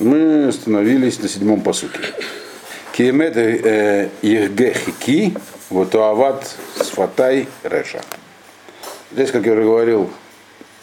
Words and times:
Мы 0.00 0.48
остановились 0.48 1.20
на 1.20 1.28
седьмом 1.28 1.60
посуке. 1.60 2.00
Киемет 2.92 3.36
Ергехики, 4.22 5.36
вот 5.70 5.94
Ават 5.94 6.56
Сфатай 6.74 7.46
Реша. 7.62 8.00
Здесь, 9.12 9.30
как 9.30 9.46
я 9.46 9.52
уже 9.52 9.62
говорил, 9.62 10.10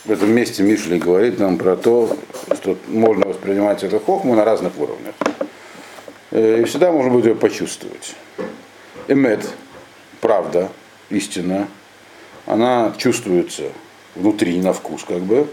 в 0.06 0.12
этом 0.12 0.32
месте 0.32 0.64
Мишли 0.64 0.98
говорит 0.98 1.40
нам 1.40 1.58
про 1.58 1.76
то, 1.76 2.16
что 2.56 2.78
можно 2.88 3.28
воспринимать 3.28 3.84
эту 3.84 4.00
хохму 4.00 4.34
на 4.34 4.46
разных 4.46 4.80
уровнях. 4.80 5.16
И 6.32 6.64
всегда 6.64 6.94
можно 6.94 7.12
будет 7.12 7.26
ее 7.26 7.36
почувствовать. 7.36 8.16
Эмет, 9.10 9.46
правда, 10.22 10.70
истина, 11.10 11.68
она 12.46 12.94
чувствуется 12.98 13.64
внутри, 14.16 14.58
на 14.62 14.72
вкус, 14.72 15.04
как 15.06 15.20
бы. 15.20 15.50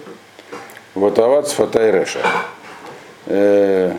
Вот 0.94 1.18
ават 1.18 1.48
сфатай 1.48 1.90
реша. 1.90 2.20
И 3.28 3.92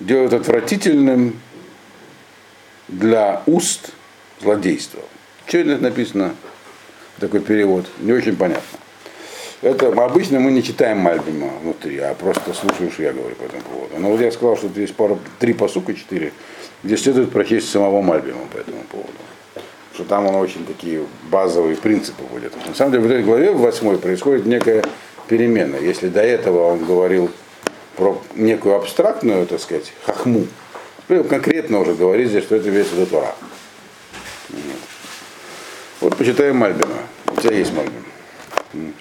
делает 0.00 0.32
отвратительным 0.32 1.38
для 2.88 3.42
уст 3.46 3.90
злодейство. 4.40 5.02
Что 5.46 5.58
это 5.58 5.82
написано? 5.82 6.34
Такой 7.18 7.40
перевод. 7.40 7.86
Не 7.98 8.12
очень 8.12 8.36
понятно. 8.36 8.78
Это 9.60 9.88
обычно 9.88 10.38
мы 10.38 10.52
не 10.52 10.62
читаем 10.62 10.98
Мальбима 10.98 11.50
внутри, 11.62 11.98
а 11.98 12.14
просто 12.14 12.54
слушаем, 12.54 12.92
что 12.92 13.02
я 13.02 13.12
говорю 13.12 13.34
по 13.34 13.42
этому 13.42 13.62
поводу. 13.62 13.98
Но 13.98 14.12
вот 14.12 14.20
я 14.20 14.30
сказал, 14.30 14.56
что 14.56 14.70
есть 14.76 14.94
пару, 14.94 15.18
три 15.40 15.52
посука, 15.52 15.94
четыре, 15.94 16.32
где 16.84 16.96
следует 16.96 17.32
прочесть 17.32 17.68
самого 17.68 18.00
Мальбима 18.00 18.46
по 18.52 18.58
этому 18.58 18.84
поводу. 18.84 19.10
Что 19.94 20.04
там 20.04 20.26
он 20.26 20.36
очень 20.36 20.64
такие 20.64 21.04
базовые 21.28 21.76
принципы 21.76 22.22
вводит. 22.30 22.52
На 22.66 22.74
самом 22.74 22.92
деле 22.92 23.02
в 23.02 23.10
этой 23.10 23.24
главе, 23.24 23.50
в 23.50 23.60
восьмой, 23.60 23.98
происходит 23.98 24.46
некая 24.46 24.84
перемена. 25.26 25.76
Если 25.76 26.08
до 26.08 26.22
этого 26.22 26.72
он 26.72 26.84
говорил 26.84 27.28
про 27.98 28.22
некую 28.36 28.76
абстрактную, 28.76 29.44
так 29.46 29.60
сказать, 29.60 29.92
хахму, 30.06 30.46
конкретно 31.08 31.80
уже 31.80 31.94
говорит 31.94 32.28
здесь, 32.28 32.44
что 32.44 32.54
это 32.54 32.70
весь 32.70 32.86
этот 32.86 33.10
Тора. 33.10 33.34
Вот 36.00 36.16
почитаем 36.16 36.56
Мальбима. 36.56 36.94
У 37.26 37.40
тебя 37.40 37.54
есть 37.54 37.72
Мальбим. 37.72 38.94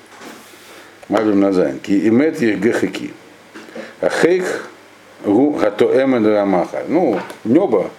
Мальбим 1.10 1.40
Назайн. 1.40 1.80
Ки 1.80 2.08
имет 2.08 2.42
егехаки. 2.42 3.14
Ахейх 4.02 4.68
гу 5.24 5.52
гатоэмен 5.52 6.36
амаха. 6.36 6.84
Ну, 6.88 7.20
небо, 7.44 7.92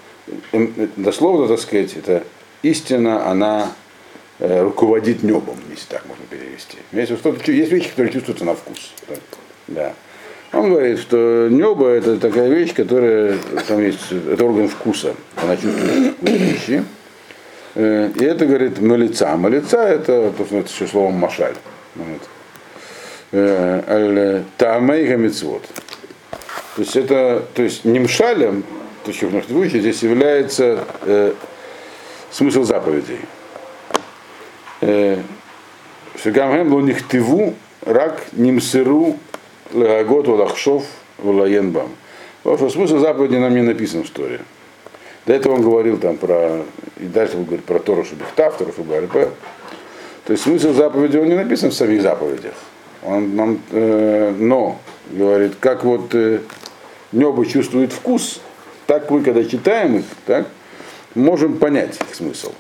дословно, 0.97 1.47
так 1.47 1.61
сказать, 1.61 1.97
это 1.97 2.25
истина, 2.63 3.31
она 3.31 3.71
э, 4.41 4.63
руководит 4.63 5.23
небом, 5.23 5.59
если 5.71 5.87
так 5.87 6.05
можно 6.07 6.25
перевести. 6.29 6.79
Есть, 6.91 7.13
есть 7.47 7.71
вещи, 7.71 7.91
которые 7.91 8.13
чувствуются 8.13 8.45
на 8.45 8.55
вкус. 8.55 8.93
Да. 9.69 9.95
Он 10.53 10.71
говорит, 10.71 10.99
что 10.99 11.49
небо 11.51 11.89
это 11.89 12.19
такая 12.19 12.49
вещь, 12.49 12.75
которая, 12.75 13.37
там 13.67 13.81
есть, 13.81 14.01
это 14.11 14.45
орган 14.45 14.69
вкуса. 14.69 15.15
Она 15.37 15.57
чувствует 15.57 16.15
вкус 16.17 16.31
вещи. 16.31 16.85
Э, 17.75 18.11
и 18.15 18.25
это, 18.25 18.47
говорит, 18.47 18.81
малица. 18.81 19.37
Малица 19.37 19.79
это, 19.79 20.33
то, 20.37 20.47
что 20.47 20.59
это 20.59 20.71
еще 20.71 20.87
словом 20.87 21.15
машаль. 21.15 21.55
Э, 23.33 24.43
Таамейга 24.57 25.17
мецвод. 25.17 25.63
То 26.77 26.83
есть 26.83 26.97
это, 26.97 27.45
то 27.55 27.63
есть 27.63 27.85
немшалем, 27.85 28.65
то, 29.05 29.13
что 29.13 29.27
в 29.27 29.45
случае 29.45 29.81
здесь 29.81 30.03
является 30.03 30.85
э, 31.03 31.35
смысл 32.31 32.63
заповедей. 32.65 33.21
Шагамхем 36.23 36.73
ло 36.73 36.81
нихтиву 36.81 37.55
рак 37.85 38.23
нимсыру 38.33 39.19
лаготу 39.73 40.35
лахшов 40.35 40.85
лаенбам. 41.23 41.89
Потому 42.43 42.59
что 42.59 42.71
смысл 42.71 42.99
заповеди 42.99 43.37
нам 43.37 43.55
не 43.55 43.63
написан 43.63 44.03
в 44.03 44.07
истории. 44.07 44.41
До 45.27 45.35
этого 45.35 45.55
он 45.55 45.63
говорил 45.63 45.99
там 45.99 46.17
про, 46.17 46.63
и 46.99 47.05
дальше 47.05 47.37
он 47.37 47.45
говорит 47.45 47.65
про 47.65 47.79
Тору 47.79 48.05
Шубихтав, 48.05 48.57
Тору 48.57 48.73
Шубарп. 48.75 49.13
То 50.25 50.33
есть 50.33 50.43
смысл 50.43 50.73
заповеди 50.73 51.17
он 51.17 51.29
не 51.29 51.35
написан 51.35 51.71
в 51.71 51.75
самих 51.75 52.03
заповедях. 52.03 52.55
Он 53.03 53.37
нам, 53.37 53.61
э, 53.71 54.35
но, 54.39 54.79
говорит, 55.11 55.57
как 55.61 55.85
вот 55.85 56.15
э, 56.15 56.41
небо 57.13 57.47
чувствует 57.47 57.93
вкус, 57.93 58.41
так 58.87 59.11
мы, 59.11 59.23
когда 59.23 59.45
читаем 59.45 59.99
их, 59.99 60.05
так, 60.27 60.47
можем 61.15 61.59
понять 61.59 61.97
их 62.01 62.15
смысл. 62.15 62.53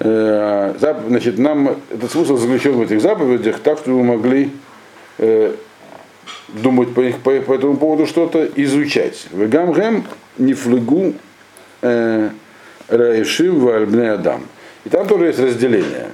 Э, 0.00 0.74
значит, 1.08 1.38
нам 1.38 1.76
этот 1.90 2.10
смысл 2.10 2.36
заключен 2.36 2.72
в 2.72 2.82
этих 2.82 3.00
заповедях 3.00 3.60
так, 3.60 3.78
чтобы 3.78 3.98
мы 3.98 4.16
могли 4.16 4.50
э, 5.20 5.54
думать 6.48 6.94
по, 6.94 7.02
по, 7.02 7.40
по 7.40 7.52
этому 7.54 7.76
поводу 7.76 8.06
что-то, 8.06 8.48
изучать. 8.56 9.26
Вегамгем 9.32 10.04
нефлегу 10.38 11.14
э, 11.82 12.30
раишим 12.88 13.60
вальбне 13.60 14.12
адам. 14.12 14.42
И 14.84 14.88
там 14.88 15.06
тоже 15.06 15.26
есть 15.26 15.38
разделение. 15.38 16.08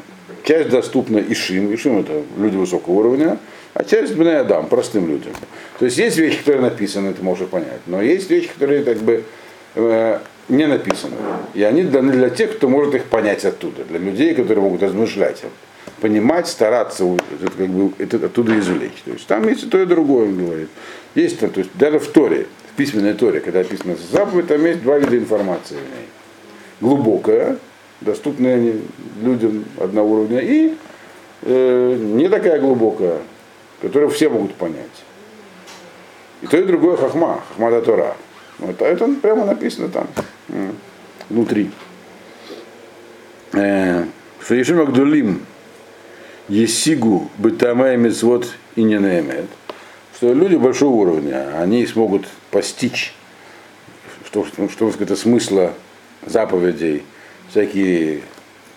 Часть 0.45 0.69
доступна 0.69 1.19
Ишим, 1.19 1.75
Ишим 1.75 2.01
это 2.01 2.23
люди 2.39 2.57
высокого 2.57 2.95
уровня, 2.95 3.39
а 3.75 3.85
часть 3.85 4.15
Бне 4.15 4.39
Адам, 4.39 4.67
простым 4.69 5.09
людям. 5.09 5.33
То 5.79 5.87
есть 5.87 5.99
есть 5.99 6.17
вещи, 6.17 6.39
которые 6.39 6.63
написаны, 6.63 7.11
это 7.11 7.23
можно 7.23 7.47
понять, 7.47 7.81
но 7.87 8.01
есть 8.01 8.31
вещи, 8.31 8.49
которые 8.49 8.85
как 8.85 8.99
бы 8.99 9.25
э, 9.75 10.19
не 10.49 10.67
написаны. 10.67 11.17
И 11.55 11.63
они 11.63 11.83
даны 11.83 12.13
для 12.13 12.31
тех, 12.31 12.57
кто 12.57 12.69
может 12.69 12.95
их 12.95 13.05
понять 13.05 13.45
оттуда, 13.45 13.85
для 13.85 13.99
людей, 13.99 14.35
которые 14.35 14.63
могут 14.63 14.83
размышлять 14.83 15.43
понимать, 16.01 16.47
стараться 16.47 17.05
это, 17.05 17.51
как 17.51 17.69
бы, 17.69 17.93
это 17.99 18.17
оттуда 18.27 18.59
извлечь. 18.59 19.03
То 19.05 19.13
есть 19.13 19.27
там 19.27 19.49
есть 19.49 19.65
и 19.65 19.67
то, 19.67 19.81
и 19.81 19.87
другое, 19.87 20.27
он 20.27 20.37
говорит. 20.37 20.69
Есть, 21.15 21.41
то 21.41 21.51
есть 21.55 21.71
даже 21.75 21.99
в 21.99 22.09
Торе, 22.09 22.47
в 22.73 22.77
письменной 22.77 23.15
Торе, 23.15 23.41
когда 23.41 23.61
описана 23.61 23.97
заповедь, 24.11 24.49
там 24.49 24.65
есть 24.65 24.83
два 24.83 24.99
вида 24.99 25.17
информации 25.17 25.77
в 25.77 25.79
ней. 25.79 26.09
Глубокая, 26.81 27.57
доступная 28.01 28.75
людям 29.23 29.65
одного 29.81 30.15
уровня, 30.17 30.41
и 30.41 30.75
э, 31.43 31.97
не 31.99 32.29
такая 32.29 32.61
глубокая, 32.61 33.19
которую 33.81 34.11
все 34.11 34.29
могут 34.29 34.55
понять. 34.55 34.85
И 36.43 36.47
то, 36.47 36.59
и 36.59 36.65
другое 36.65 36.97
хахма, 36.97 37.41
хахма 37.49 37.71
да 37.71 37.81
Тора. 37.81 38.17
Вот, 38.59 38.81
а 38.83 38.85
это 38.87 39.09
прямо 39.23 39.47
написано 39.47 39.89
там, 39.89 40.07
внутри. 41.31 41.71
Фаишим 43.53 44.81
Агдулим 44.81 45.47
Есигу 46.49 47.29
бытамая 47.39 47.97
мецвод 47.97 48.49
и 48.77 48.85
не 48.85 49.01
наемет, 49.01 49.47
что 50.15 50.33
люди 50.33 50.55
большого 50.55 50.95
уровня, 50.95 51.59
они 51.59 51.85
смогут 51.87 52.27
постичь, 52.53 53.13
что, 54.25 54.47
что 54.69 54.93
это 55.01 55.17
смысла 55.17 55.75
заповедей, 56.25 57.03
всякие 57.51 58.21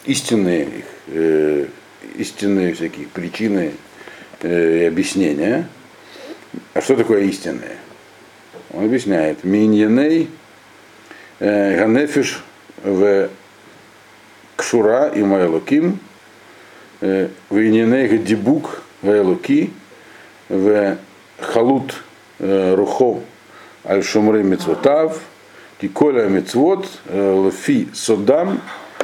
истинные, 0.06 0.84
э, 1.07 1.68
истинные 2.16 2.74
всякие 2.74 3.06
причины 3.06 3.74
э, 4.41 4.84
и 4.84 4.86
объяснения. 4.86 5.69
А 6.74 6.81
что 6.81 6.96
такое 6.96 7.25
истинное? 7.25 7.78
Он 8.74 8.86
объясняет. 8.86 9.44
Миньяней 9.44 10.30
э, 11.40 11.78
ганефиш 11.78 12.44
в 12.84 13.30
кшура 14.56 15.09
и 15.09 15.22
майлуким 15.22 16.00
Вейнинега 17.02 18.18
дибук 18.18 18.82
вейлуки 19.02 19.72
в 20.50 20.98
халут 21.40 21.96
рухо 22.40 23.22
аль 23.86 24.04
шумры 24.04 24.44
мецвотав, 24.44 25.22
киколя 25.80 26.28
мецвот 26.28 26.86
лфи 27.10 27.88
содам, 27.94 28.60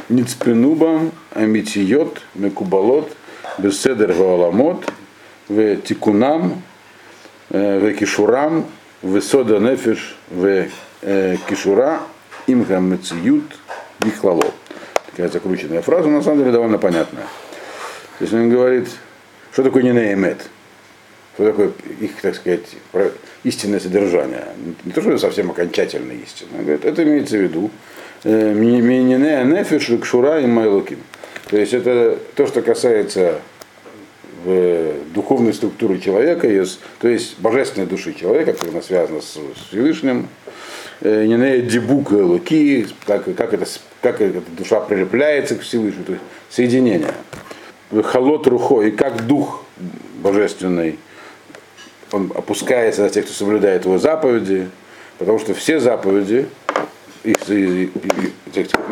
ницпенубам, 0.09 1.11
амитиот, 1.33 2.21
мекубалот, 2.35 3.15
беседер 3.57 4.11
валамот, 4.11 4.85
в 5.47 5.77
тикунам, 5.77 6.61
в 7.49 7.93
кишурам, 7.93 8.65
в 9.01 9.21
сода 9.21 9.59
нефиш, 9.59 10.17
в 10.29 10.67
кишура, 11.47 12.01
имхам 12.47 12.91
мециют, 12.91 13.57
бихлало. 13.99 14.43
Такая 15.11 15.29
закрученная 15.29 15.81
фраза, 15.81 16.09
на 16.09 16.21
самом 16.21 16.39
деле 16.39 16.51
довольно 16.51 16.77
понятная. 16.77 17.25
То 18.17 18.23
есть 18.23 18.33
он 18.33 18.49
говорит, 18.49 18.87
что 19.51 19.63
такое 19.63 19.83
ненеемет, 19.83 20.37
что 21.33 21.45
такое 21.45 21.71
их, 21.99 22.21
так 22.21 22.35
сказать, 22.35 22.61
истинное 23.43 23.79
содержание. 23.79 24.45
Не 24.85 24.91
то, 24.91 25.01
что 25.01 25.11
это 25.11 25.19
совсем 25.19 25.51
окончательно 25.51 26.13
истинно. 26.13 26.61
Говорит, 26.61 26.85
это 26.85 27.03
имеется 27.03 27.37
в 27.37 27.41
виду 27.41 27.71
э, 28.23 28.53
минене 28.53 29.43
нефиш 29.43 29.91
кшура 30.01 30.39
и 30.39 30.45
майлуким. 30.45 30.99
То 31.49 31.57
есть 31.57 31.73
это 31.73 32.17
то, 32.35 32.47
что 32.47 32.61
касается 32.61 33.39
э, 34.45 34.99
духовной 35.13 35.53
структуры 35.53 35.99
человека, 35.99 36.47
то 36.99 37.07
есть 37.07 37.37
божественной 37.39 37.85
души 37.85 38.13
человека, 38.13 38.53
которая 38.53 38.81
связана 38.81 39.21
с 39.21 39.37
Всевышним, 39.67 40.29
э, 41.01 41.25
не 41.25 41.61
дебук 41.61 42.11
луки, 42.11 42.87
как, 43.05 43.25
как, 43.35 43.53
это, 43.53 43.65
как 44.01 44.21
эта 44.21 44.41
душа 44.57 44.79
прилепляется 44.79 45.55
к 45.55 45.61
Всевышнему, 45.61 46.05
то 46.05 46.13
есть 46.13 46.23
соединение 46.49 47.13
холод 48.03 48.47
рухо, 48.47 48.81
и 48.81 48.91
как 48.91 49.25
дух 49.25 49.63
божественный 50.21 50.99
он 52.11 52.31
опускается 52.35 53.01
на 53.01 53.09
тех, 53.09 53.25
кто 53.25 53.33
соблюдает 53.33 53.85
его 53.85 53.97
заповеди, 53.97 54.69
потому 55.17 55.39
что 55.39 55.53
все 55.53 55.79
заповеди, 55.79 56.47
их, 57.23 57.37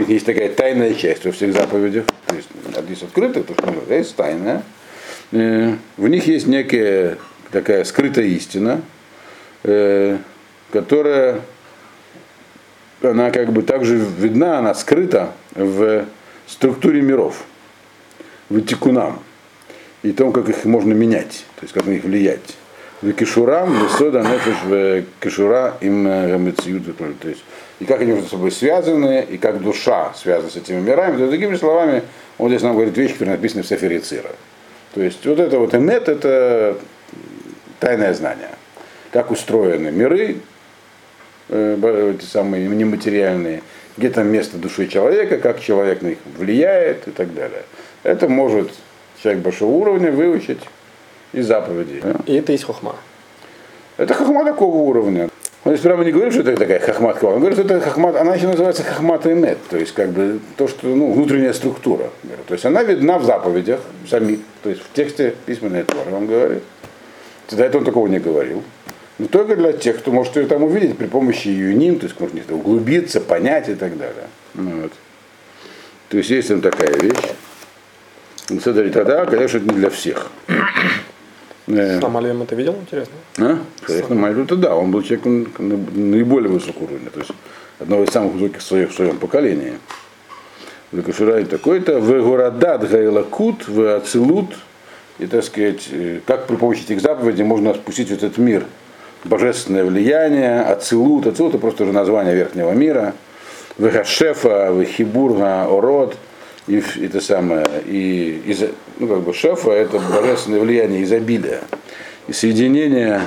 есть 0.08 0.26
такая 0.26 0.50
тайная 0.50 0.94
часть 0.94 1.24
во 1.24 1.32
всех 1.32 1.54
заповедях, 1.54 2.06
то 2.26 2.36
есть 2.36 2.50
есть 2.90 3.04
открытая, 3.04 3.44
то, 3.44 3.94
есть 3.94 4.16
тайная, 4.16 4.64
в 5.32 6.08
них 6.08 6.28
есть 6.28 6.48
некая 6.48 7.18
такая 7.52 7.84
скрытая 7.84 8.26
истина, 8.26 8.82
которая 10.72 11.42
она 13.02 13.32
как 13.32 13.52
бы 13.52 13.62
также 13.62 13.96
видна, 13.96 14.60
она 14.60 14.74
скрыта 14.74 15.34
в 15.54 16.06
структуре 16.48 17.02
миров, 17.02 17.46
в 18.50 18.62
тикунам, 18.62 19.20
и 20.02 20.12
том, 20.12 20.32
как 20.32 20.50
их 20.50 20.66
можно 20.66 20.94
менять, 20.94 21.46
то 21.56 21.64
есть 21.64 21.74
как 21.74 21.86
на 21.86 21.92
них 21.92 22.04
влиять. 22.04 22.58
В 23.02 23.12
кишурам, 23.12 23.74
высода, 23.80 24.22
нефиш, 24.22 24.56
в 24.64 25.04
кишура 25.22 25.78
им 25.82 26.06
гамециют, 26.06 26.84
то 26.98 27.28
есть 27.28 27.44
и 27.84 27.86
как 27.86 28.02
они 28.02 28.14
между 28.14 28.30
собой 28.30 28.52
связаны, 28.52 29.26
и 29.30 29.38
как 29.38 29.62
душа 29.62 30.14
связана 30.14 30.50
с 30.50 30.56
этими 30.56 30.80
мирами. 30.80 31.18
То 31.18 31.24
есть, 31.24 31.32
другими 31.32 31.56
словами, 31.58 32.04
он 32.38 32.50
здесь 32.50 32.62
нам 32.62 32.74
говорит 32.74 32.96
вещи, 32.96 33.14
которые 33.14 33.36
написаны 33.36 33.64
в 33.64 33.68
Сефере 33.68 34.00
Цира. 34.00 34.32
То 34.94 35.02
есть 35.02 35.26
вот 35.26 35.40
это 35.40 35.60
вот 35.60 35.74
эмет, 35.74 36.08
это 36.08 36.78
тайное 37.80 38.14
знание. 38.14 38.50
Как 39.12 39.32
устроены 39.32 39.92
миры, 39.92 40.38
э, 41.50 42.14
эти 42.16 42.26
самые 42.26 42.68
нематериальные, 42.68 43.64
где 43.98 44.10
там 44.10 44.28
место 44.28 44.58
души 44.58 44.88
человека, 44.88 45.38
как 45.40 45.60
человек 45.60 46.02
на 46.02 46.08
них 46.08 46.20
влияет 46.38 47.08
и 47.08 47.12
так 47.12 47.34
далее. 47.34 47.64
Это 48.04 48.28
может 48.28 48.72
человек 49.22 49.42
большого 49.42 49.72
уровня 49.72 50.12
выучить 50.12 50.60
из 51.32 51.48
заповедей. 51.48 52.02
И 52.26 52.36
это 52.36 52.52
есть 52.52 52.66
хохма. 52.66 52.96
Это 53.98 54.14
хохма 54.14 54.44
такого 54.44 54.78
уровня. 54.78 55.30
Он 55.64 55.72
здесь 55.72 55.84
прямо 55.84 56.04
не 56.04 56.12
говорит, 56.12 56.34
что 56.34 56.42
это 56.42 56.58
такая 56.58 56.80
хохмат 56.80 57.24
Он 57.24 57.40
говорит, 57.40 57.58
что 57.58 57.66
это 57.66 57.80
хохмат, 57.80 58.18
она 58.18 58.36
еще 58.36 58.48
называется 58.48 58.84
хохмат 58.84 59.26
и 59.26 59.30
нет, 59.30 59.58
то 59.70 59.78
есть 59.78 59.94
как 59.94 60.10
бы 60.10 60.42
то, 60.58 60.68
что 60.68 60.88
ну, 60.88 61.14
внутренняя 61.14 61.54
структура. 61.54 62.10
То 62.48 62.54
есть 62.54 62.66
она 62.66 62.84
видна 62.84 63.18
в 63.18 63.24
заповедях 63.24 63.80
самих, 64.10 64.40
то 64.62 64.70
есть 64.70 64.82
в 64.82 64.92
тексте 64.94 65.36
письменной 65.46 65.84
Торы 65.84 66.14
он 66.14 66.28
говорит. 66.28 66.64
До 67.50 67.64
этого 67.64 67.80
он 67.80 67.86
такого 67.86 68.08
не 68.08 68.20
говорил. 68.20 68.64
Но 69.20 69.28
только 69.28 69.56
для 69.56 69.74
тех, 69.74 70.00
кто 70.00 70.12
может 70.12 70.36
ее 70.36 70.48
там 70.48 70.64
увидеть 70.64 70.98
при 70.98 71.06
помощи 71.06 71.48
юним, 71.48 72.00
то 72.00 72.08
есть 72.08 72.20
может 72.20 72.52
углубиться, 72.52 73.22
понять 73.22 73.70
и 73.70 73.76
так 73.76 73.98
далее. 73.98 74.26
Вот. 74.56 74.92
То 76.10 76.18
есть 76.18 76.30
есть 76.30 76.48
там 76.48 76.62
такая 76.62 76.94
вещь. 77.00 77.14
Седри 78.48 78.90
тогда, 78.90 79.26
конечно, 79.26 79.58
это 79.58 79.68
не 79.68 79.76
для 79.76 79.90
всех. 79.90 80.30
Сам 81.66 82.18
Алием 82.18 82.42
это 82.42 82.56
видел, 82.56 82.76
интересно? 82.76 83.14
А? 83.38 83.58
Конечно, 83.86 84.16
Мальбим 84.16 84.44
это 84.44 84.58
да, 84.58 84.76
он 84.76 84.92
был 84.92 85.02
человеком 85.02 85.48
наиболее 85.94 86.52
высокого 86.52 86.84
уровня, 86.84 87.10
то 87.10 87.20
есть 87.20 87.32
одного 87.80 88.04
из 88.04 88.10
самых 88.10 88.34
высоких 88.34 88.60
в 88.60 88.64
своем, 88.64 88.90
в 88.90 88.94
своем 88.94 89.18
поколении. 89.18 89.74
Лакаширай 90.92 91.46
такой-то, 91.46 92.00
в 92.00 92.22
Горадат 92.22 92.90
Гайлакут, 92.90 93.68
в 93.68 93.96
Ацилут, 93.96 94.54
и, 95.20 95.26
так 95.26 95.44
сказать, 95.46 95.90
как 96.28 96.48
при 96.48 96.58
помощи 96.58 96.82
этих 96.82 97.00
заповедей 97.00 97.46
можно 97.46 97.74
спустить 97.74 98.10
в 98.10 98.14
этот 98.14 98.38
мир 98.38 98.66
божественное 99.24 99.86
влияние, 99.86 100.62
Ацилут, 100.62 101.28
Ацилут 101.28 101.54
это 101.54 101.60
просто 101.60 101.84
уже 101.84 101.94
название 101.94 102.36
верхнего 102.36 102.72
мира, 102.72 103.14
в 103.78 103.90
Гашефа, 103.90 104.72
в 104.74 104.84
Хибурга, 104.84 105.64
Ород– 105.64 106.18
и 106.68 106.82
это 107.02 107.20
самое, 107.20 107.66
и, 107.86 108.42
и 108.46 108.70
ну, 109.00 109.08
как 109.08 109.22
бы 109.22 109.34
шефа 109.34 109.72
это 109.72 110.00
божественное 110.00 110.62
влияние 110.62 111.04
изобилия. 111.04 111.60
И 112.28 112.34
соединение 112.34 113.22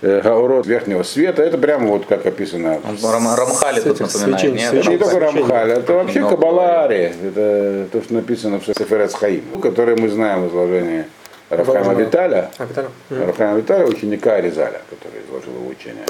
э, 0.00 0.20
Гаурот 0.20 0.66
верхнего 0.66 1.04
света, 1.04 1.44
это 1.44 1.58
прямо 1.58 1.86
вот 1.88 2.06
как 2.06 2.26
описано. 2.26 2.80
Рам, 3.04 3.34
Рамхали 3.36 3.80
тут 3.80 4.00
напоминает, 4.00 4.52
нет? 4.52 4.74
Это 4.74 4.90
не 4.90 4.98
только 4.98 5.20
Рамхали, 5.20 5.74
это 5.74 5.92
вообще 5.92 6.28
Кабалари, 6.28 7.12
это 7.24 7.86
то, 7.92 8.02
что 8.02 8.14
написано 8.14 8.58
в 8.58 8.66
Сеферец 8.66 9.14
Хаим, 9.14 9.44
которое 9.62 9.96
мы 9.96 10.08
знаем 10.08 10.44
в 10.44 10.48
изложении 10.48 11.04
Рафхайма 11.50 11.94
Виталя, 11.94 12.50
Рафхайма 13.10 13.58
Виталя, 13.58 13.86
ученика 13.86 14.34
Аризаля, 14.34 14.80
который 14.90 15.20
изложил 15.24 15.52
его 15.54 15.68
учение. 15.68 16.06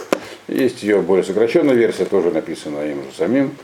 Есть 0.48 0.82
ее 0.82 1.00
более 1.00 1.24
сокращенная 1.24 1.74
версия, 1.74 2.06
тоже 2.06 2.30
написана 2.30 2.80
им 2.80 3.02
же 3.02 3.16
самим, 3.16 3.54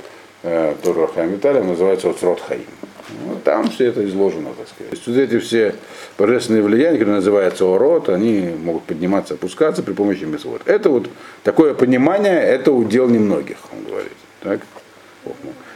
э, 0.42 0.74
тоже 0.82 1.02
Рафхайма 1.02 1.32
Виталя, 1.32 1.62
называется 1.62 2.10
Оцрот 2.10 2.42
Хаим. 2.46 2.66
Ну, 3.10 3.38
там 3.42 3.70
все 3.70 3.86
это 3.86 4.04
изложено, 4.06 4.50
так 4.56 4.68
сказать. 4.68 4.90
То 4.90 4.96
есть 4.96 5.06
вот 5.06 5.16
эти 5.16 5.38
все 5.38 5.74
божественные 6.18 6.62
влияния, 6.62 6.98
которые 6.98 7.16
называются 7.16 7.64
орот, 7.64 8.08
они 8.08 8.50
могут 8.62 8.84
подниматься, 8.84 9.34
опускаться 9.34 9.82
при 9.82 9.92
помощи 9.92 10.24
мецвод. 10.24 10.62
Это 10.66 10.90
вот 10.90 11.08
такое 11.42 11.74
понимание, 11.74 12.40
это 12.40 12.72
удел 12.72 13.08
немногих, 13.08 13.56
он 13.72 13.84
говорит. 13.84 14.12
Так? 14.40 14.60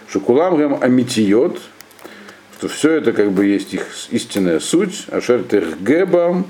Шукулам 0.09 0.59
гем 0.59 0.79
амитиот, 0.81 1.61
что 2.59 2.69
все 2.69 2.93
это 2.93 3.13
как 3.13 3.33
бы 3.33 3.47
есть 3.47 3.73
их 3.73 3.87
истинная 4.11 4.61
суть, 4.61 5.07
ашер 5.11 5.43
техгебам, 5.45 6.47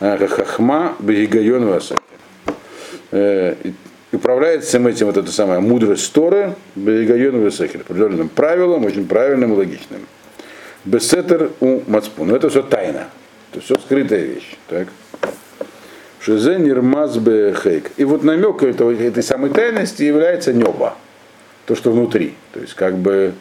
хахма, 0.00 0.96
бегайон 0.98 1.66
васаки. 1.66 2.02
Э, 4.12 4.16
управляет 4.16 4.64
всем 4.64 4.86
этим 4.86 5.06
вот 5.06 5.16
эта 5.16 5.30
самая 5.30 5.60
мудрость 5.60 6.12
Торы, 6.12 6.54
Бегайон 6.74 7.44
Весехер, 7.44 7.80
определенным 7.80 8.28
правилом, 8.28 8.84
очень 8.84 9.06
правильным 9.06 9.52
и 9.52 9.56
логичным. 9.56 10.06
Бесетер 10.84 11.50
у 11.60 11.82
Мацпу. 11.86 12.24
Но 12.24 12.36
это 12.36 12.48
все 12.48 12.62
тайна. 12.62 13.08
Это 13.52 13.62
все 13.62 13.74
скрытая 13.76 14.22
вещь. 14.22 14.56
Так? 14.68 14.88
Шизе 16.20 16.56
нирмаз 16.56 17.18
хейк. 17.62 17.90
И 17.96 18.04
вот 18.04 18.22
намек 18.22 18.62
этого, 18.62 18.92
этой 18.92 19.22
самой 19.22 19.50
тайности 19.50 20.02
является 20.02 20.52
небо. 20.52 20.94
То, 21.66 21.74
что 21.74 21.92
внутри. 21.92 22.34
То 22.52 22.60
есть, 22.60 22.74
как 22.74 22.96
бы, 22.96 23.32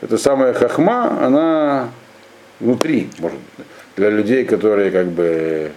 эта 0.00 0.18
самая 0.18 0.52
хахма, 0.52 1.24
она 1.24 1.90
внутри, 2.60 3.10
может, 3.18 3.38
для 3.96 4.10
людей, 4.10 4.44
которые 4.44 4.90
как 4.90 5.08
бы 5.08 5.72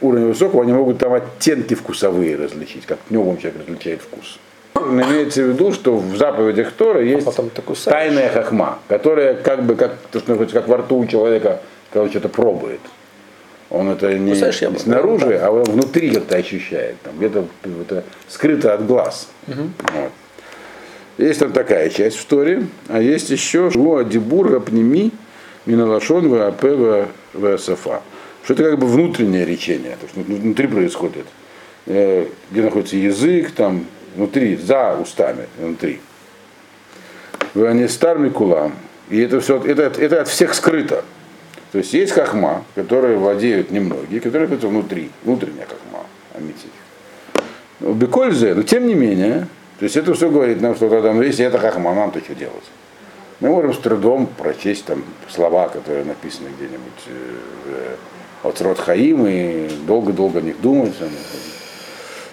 уровня 0.00 0.26
высокого, 0.26 0.62
они 0.62 0.72
могут 0.72 0.98
там 0.98 1.12
оттенки 1.12 1.74
вкусовые 1.74 2.36
различить, 2.36 2.86
как 2.86 2.98
днем 3.08 3.36
человек 3.38 3.62
различает 3.66 4.00
вкус. 4.02 4.38
Имеется 4.76 5.42
в 5.42 5.48
виду, 5.48 5.72
что 5.72 5.96
в 5.96 6.16
заповедях 6.16 6.72
Тора 6.72 7.02
есть 7.02 7.26
а 7.26 7.90
тайная 7.90 8.28
хахма, 8.30 8.78
которая 8.88 9.34
как 9.34 9.64
бы 9.64 9.74
как, 9.74 9.96
то, 10.12 10.20
что 10.20 10.36
как 10.46 10.68
во 10.68 10.78
рту 10.78 10.98
у 10.98 11.06
человека, 11.06 11.60
когда 11.92 12.08
что-то 12.08 12.28
пробует. 12.28 12.80
Он 13.70 13.90
это 13.90 14.14
не, 14.14 14.32
не 14.32 14.78
снаружи, 14.78 15.38
а 15.42 15.50
он 15.50 15.64
внутри 15.64 16.14
это 16.14 16.36
ощущает, 16.36 16.96
там 17.02 17.18
где-то 17.18 17.44
это 17.64 18.04
скрыто 18.28 18.72
от 18.72 18.86
глаз. 18.86 19.28
Угу. 19.46 19.62
Вот. 19.94 20.12
Есть 21.18 21.40
там 21.40 21.52
такая 21.52 21.90
часть 21.90 22.16
в 22.16 22.24
Торе, 22.26 22.62
а 22.88 23.00
есть 23.00 23.28
еще 23.28 23.70
Шво 23.70 24.00
Адибур 24.00 24.54
Апними 24.54 25.10
Миналашон 25.66 26.28
Вапе 26.28 27.08
Васафа 27.34 28.00
что 28.44 28.54
это 28.54 28.64
как 28.64 28.78
бы 28.78 28.86
внутреннее 28.86 29.44
речение, 29.44 29.96
то, 30.00 30.08
что 30.08 30.20
внутри 30.20 30.66
происходит, 30.66 31.26
э, 31.86 32.26
где 32.50 32.62
находится 32.62 32.96
язык, 32.96 33.52
там, 33.52 33.86
внутри, 34.14 34.56
за 34.56 34.96
устами, 34.96 35.46
внутри. 35.58 36.00
Они 37.54 37.88
старми 37.88 38.28
кулам. 38.28 38.72
И 39.10 39.20
это 39.20 39.40
все, 39.40 39.62
это, 39.62 39.82
это 39.82 40.22
от 40.22 40.28
всех 40.28 40.54
скрыто. 40.54 41.04
То 41.72 41.78
есть 41.78 41.92
есть 41.92 42.12
хахма, 42.12 42.64
которые 42.74 43.18
владеют 43.18 43.70
немногие, 43.70 44.20
которые 44.20 44.42
находятся 44.42 44.68
внутри, 44.68 45.10
внутренняя 45.22 45.66
хахма, 45.66 46.06
амитив. 46.34 46.70
Бекользе, 47.80 48.54
но 48.54 48.62
тем 48.62 48.86
не 48.86 48.94
менее, 48.94 49.46
то 49.78 49.84
есть 49.84 49.96
это 49.96 50.14
все 50.14 50.30
говорит 50.30 50.60
нам, 50.60 50.74
что 50.74 50.88
когда 50.88 51.12
если 51.12 51.44
это 51.44 51.58
хахма, 51.58 51.94
нам-то 51.94 52.20
что 52.20 52.34
делать? 52.34 52.64
Мы 53.40 53.50
можем 53.50 53.72
с 53.72 53.78
трудом 53.78 54.26
прочесть 54.26 54.86
там 54.86 55.04
слова, 55.28 55.68
которые 55.68 56.04
написаны 56.04 56.48
где-нибудь 56.56 57.04
э, 57.06 57.96
от 58.42 58.60
род 58.60 58.78
Хаим 58.78 59.26
и 59.26 59.68
долго-долго 59.86 60.38
о 60.38 60.42
них 60.42 60.60
думать. 60.60 60.94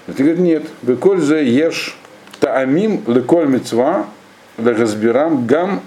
Это 0.07 0.17
говорит, 0.17 0.39
нет, 0.39 0.63
Беколь 0.81 1.21
же 1.21 1.43
ешь 1.43 1.97
таамим 2.39 3.03
леколь 3.07 3.47
мецва 3.47 4.07
лагазбирам 4.57 5.47
гам 5.47 5.81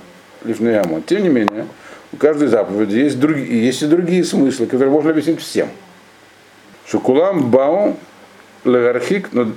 лифнеямон. 0.44 1.02
Тем 1.02 1.22
не 1.22 1.28
менее, 1.28 1.66
у 2.12 2.16
каждой 2.16 2.48
заповеди 2.48 2.96
есть, 2.96 3.20
другие, 3.20 3.66
есть 3.66 3.82
и 3.82 3.86
другие 3.86 4.24
смыслы, 4.24 4.66
которые 4.66 4.90
можно 4.90 5.10
объяснить 5.10 5.40
всем. 5.40 5.68
Шукулам 6.86 7.50
бау 7.50 7.96
лагархик, 8.64 9.28
но 9.32 9.52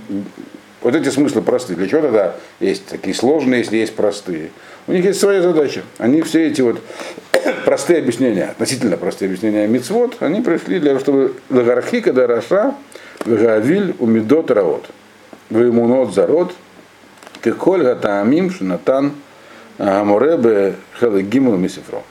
вот 0.82 0.96
эти 0.96 1.10
смыслы 1.10 1.42
простые. 1.42 1.78
Для 1.78 1.88
чего 1.88 2.02
тогда 2.02 2.36
есть 2.60 2.86
такие 2.88 3.16
сложные, 3.16 3.60
если 3.60 3.78
есть 3.78 3.96
простые? 3.96 4.52
У 4.88 4.92
них 4.92 5.06
есть 5.06 5.20
своя 5.20 5.42
задача. 5.42 5.84
Они 5.98 6.22
все 6.22 6.48
эти 6.48 6.62
вот 6.62 6.82
простые 7.66 8.00
объяснения, 8.00 8.46
относительно 8.46 8.98
простые 8.98 9.28
объяснения 9.28 9.68
мицвод, 9.68 10.18
они 10.20 10.42
пришли 10.42 10.80
для 10.80 10.92
того, 10.92 11.00
чтобы 11.00 11.34
лагархика 11.50 12.14
дараша, 12.14 12.76
лагавиль 13.26 13.96
умидот 14.00 14.52
раот, 14.52 14.90
вымунот 15.50 16.14
зарод, 16.14 16.54
кеколь 17.44 17.84
гатаамим 17.84 18.52
шинатан 18.52 19.14
аморебе 19.78 20.76
хелагиму 21.00 21.56
мисифро. 21.58 22.04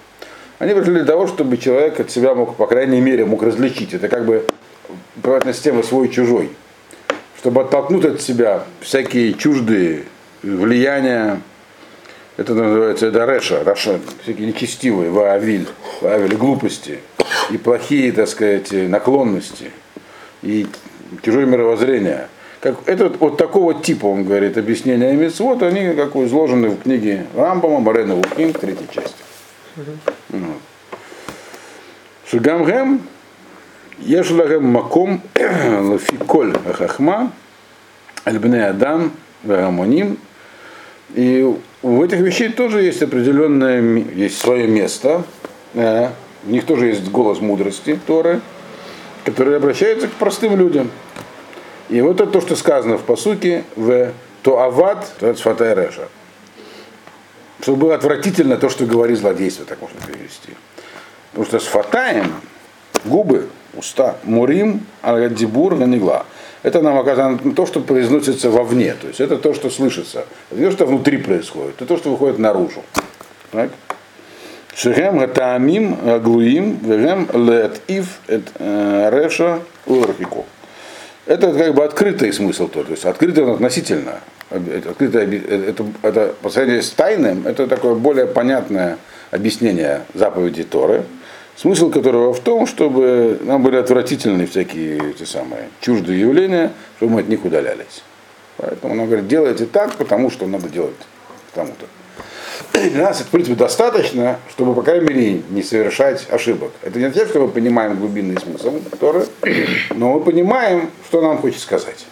Они 0.59 0.75
пришли 0.75 0.95
для 0.95 1.05
того, 1.05 1.27
чтобы 1.27 1.57
человек 1.57 2.01
от 2.01 2.11
себя 2.11 2.35
мог, 2.35 2.57
по 2.57 2.67
крайней 2.67 3.01
мере, 3.01 3.25
мог 3.25 3.43
различить. 3.43 3.95
Это 3.95 4.09
как 4.09 4.27
бы 4.27 4.45
правильно 5.23 5.55
система 5.55 5.83
свой-чужой, 5.83 6.51
чтобы 7.39 7.63
оттолкнуть 7.63 8.05
от 8.05 8.21
себя 8.21 8.65
всякие 8.81 9.35
чуждые 9.35 10.05
влияния, 10.43 11.41
это 12.37 12.55
называется 12.55 13.07
это 13.07 13.25
реша, 13.25 13.65
раша, 13.65 14.01
всякие 14.23 14.47
нечестивые, 14.47 15.11
ваавиль, 15.11 15.67
ваавиль, 16.01 16.37
глупости, 16.37 17.01
и 17.51 17.59
плохие, 17.59 18.13
так 18.13 18.29
сказать, 18.29 18.73
наклонности, 18.73 19.71
и 20.43 20.67
чужое 21.23 21.47
мировоззрение. 21.47 22.29
Как, 22.61 22.77
это 22.87 23.05
вот, 23.05 23.21
вот 23.21 23.37
такого 23.39 23.75
типа, 23.75 24.07
он 24.07 24.25
говорит, 24.25 24.59
объяснения 24.59 25.13
митцвот, 25.15 25.63
они 25.63 25.95
как 25.95 26.15
изложены 26.17 26.71
в 26.71 26.83
книге 26.83 27.27
Рамбама, 27.35 27.81
Марена 27.81 28.15
Лукин, 28.15 28.53
третьей 28.53 28.87
части. 28.91 29.17
Вот. 30.29 30.61
Шигамгем, 32.27 33.01
Ешлагем 33.99 34.67
Маком, 34.67 35.23
Лафиколь 35.35 36.55
Хахма, 36.75 37.33
Альбне 38.25 38.67
Адам, 38.67 39.13
Вагамоним. 39.43 40.19
И 41.15 41.57
у 41.83 42.05
этих 42.05 42.19
вещей 42.19 42.51
тоже 42.51 42.83
есть 42.83 43.03
определенное, 43.03 43.81
есть 43.81 44.39
свое 44.39 44.67
место. 44.67 45.25
В 45.73 46.13
них 46.45 46.67
тоже 46.67 46.87
есть 46.89 47.11
голос 47.11 47.41
мудрости 47.41 47.99
Торы, 48.07 48.41
который 49.25 49.57
обращается 49.57 50.09
к 50.09 50.13
простым 50.13 50.57
людям. 50.57 50.91
И 51.89 52.01
вот 52.01 52.21
это 52.21 52.31
то, 52.31 52.41
что 52.41 52.57
сказано 52.57 52.99
в 52.99 53.03
посуке 53.03 53.65
в 53.77 54.13
Тоават, 54.43 55.13
то 55.19 55.27
это 55.27 55.73
Реша. 55.75 56.09
Чтобы 57.63 57.79
было 57.79 57.95
отвратительно 57.95 58.57
то, 58.57 58.69
что 58.69 58.87
говорит 58.87 59.19
злодейство, 59.19 59.65
так 59.65 59.81
можно 59.81 59.99
перевести. 60.07 60.55
Потому 61.33 61.47
что 61.47 61.59
с 61.61 61.65
фатаем 61.65 62.33
губы, 63.05 63.49
уста, 63.75 64.17
мурим, 64.25 64.87
альдибур, 65.03 65.77
нанигла. 65.77 66.27
Это 66.63 66.83
нам 66.83 66.99
оказано 66.99 67.39
то, 67.55 67.67
что 67.67 67.81
произносится 67.81 68.51
вовне. 68.51 68.95
То 69.01 69.09
есть 69.09 69.21
это 69.21 69.39
то, 69.39 69.55
что 69.55 69.71
слышится. 69.71 70.25
Это 70.51 70.63
то, 70.63 70.71
что 70.71 70.87
внутри 70.87 71.17
происходит, 71.17 71.77
это 71.77 71.87
то, 71.87 71.97
что 71.97 72.11
выходит 72.11 72.39
наружу. 72.39 72.83
Шехем 74.75 75.19
гатаамим 75.19 76.21
глуим 76.23 76.79
вегем 76.83 77.29
лет 77.49 77.81
ив 77.89 78.21
э, 78.29 79.11
реша 79.11 79.61
урхику. 79.87 80.47
Это 81.27 81.53
как 81.53 81.75
бы 81.75 81.85
открытый 81.85 82.33
смысл, 82.33 82.69
то 82.69 82.85
есть 82.89 83.05
открытый 83.05 83.53
относительно. 83.53 84.21
Открытое, 84.51 85.27
это, 85.69 85.85
это 86.03 86.35
по 86.43 86.51
сравнению 86.51 86.83
с 86.83 86.91
тайным, 86.91 87.47
это 87.47 87.67
такое 87.67 87.95
более 87.95 88.27
понятное 88.27 88.99
объяснение 89.31 90.03
заповеди 90.15 90.65
Торы, 90.65 91.05
смысл 91.61 91.91
которого 91.91 92.33
в 92.33 92.41
том, 92.41 92.67
чтобы 92.67 93.39
нам 93.43 93.63
были 93.63 93.77
отвратительны 93.77 94.47
всякие 94.47 95.11
эти 95.11 95.25
самые 95.25 95.69
чуждые 95.81 96.21
явления, 96.21 96.73
чтобы 96.97 97.15
мы 97.15 97.21
от 97.21 97.29
них 97.29 97.45
удалялись. 97.45 98.03
Поэтому 98.57 98.95
он 98.95 99.07
говорит, 99.07 99.29
делайте 99.29 99.67
так, 99.67 99.95
потому 99.97 100.31
что 100.31 100.47
надо 100.47 100.69
делать 100.69 100.95
тому-то. 101.55 101.87
Для 102.73 103.05
нас, 103.05 103.21
это, 103.21 103.29
в 103.29 103.31
принципе, 103.31 103.57
достаточно, 103.57 104.39
чтобы, 104.51 104.75
по 104.75 104.83
крайней 104.83 105.07
мере, 105.07 105.43
не 105.51 105.63
совершать 105.63 106.27
ошибок. 106.31 106.71
Это 106.83 106.99
не 106.99 107.07
означает, 107.07 107.31
что 107.31 107.41
мы 107.41 107.49
понимаем 107.49 107.99
глубинный 107.99 108.41
смысл 108.41 108.81
который, 108.91 109.27
но 109.95 110.15
мы 110.15 110.21
понимаем, 110.21 110.91
что 111.09 111.21
нам 111.21 111.39
хочет 111.39 111.61
сказать. 111.61 112.07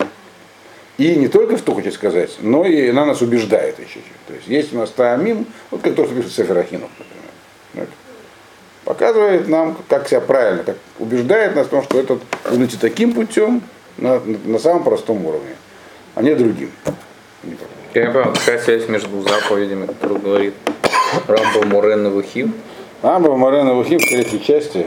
И 0.99 1.15
не 1.15 1.29
только 1.29 1.57
что 1.57 1.75
хочет 1.75 1.95
сказать, 1.95 2.37
но 2.41 2.65
и 2.65 2.89
она 2.89 3.07
нас 3.07 3.23
убеждает 3.23 3.79
еще. 3.79 4.01
То 4.27 4.35
есть 4.35 4.49
есть 4.49 4.75
у 4.75 4.79
нас 4.79 4.91
таамим, 4.91 5.47
вот 5.71 5.81
как 5.81 5.95
то, 5.95 6.05
что 6.05 6.15
пишет 6.15 6.33
Сеферахинов, 6.33 6.91
например. 6.99 7.89
Показывает 8.89 9.49
нам, 9.49 9.77
как 9.87 10.09
себя 10.09 10.23
правильно, 10.23 10.65
как 10.65 10.77
убеждает 10.99 11.55
нас 11.55 11.67
в 11.67 11.69
том, 11.69 11.83
что 11.83 12.01
этот 12.01 12.23
нужно 12.49 12.65
идти 12.65 12.79
таким 12.81 13.13
путем, 13.13 13.61
на, 13.99 14.19
на 14.19 14.59
самом 14.59 14.83
простом 14.83 15.27
уровне, 15.27 15.57
а 16.15 16.23
не 16.23 16.35
другим. 16.35 16.71
Я 17.93 18.11
понял, 18.11 18.33
какая 18.33 18.59
связь 18.59 18.89
между 18.89 19.21
заповедями, 19.21 19.85
которую 19.85 20.21
говорит 20.21 20.55
Рамбо 21.27 21.67
Морен 21.67 22.07
и 22.07 22.11
Вахив? 22.11 22.49
Рамбо 23.03 23.37
Морен 23.37 23.69
и 23.69 23.75
Вахив 23.75 24.01
в 24.01 24.09
третьей 24.09 24.43
части. 24.43 24.87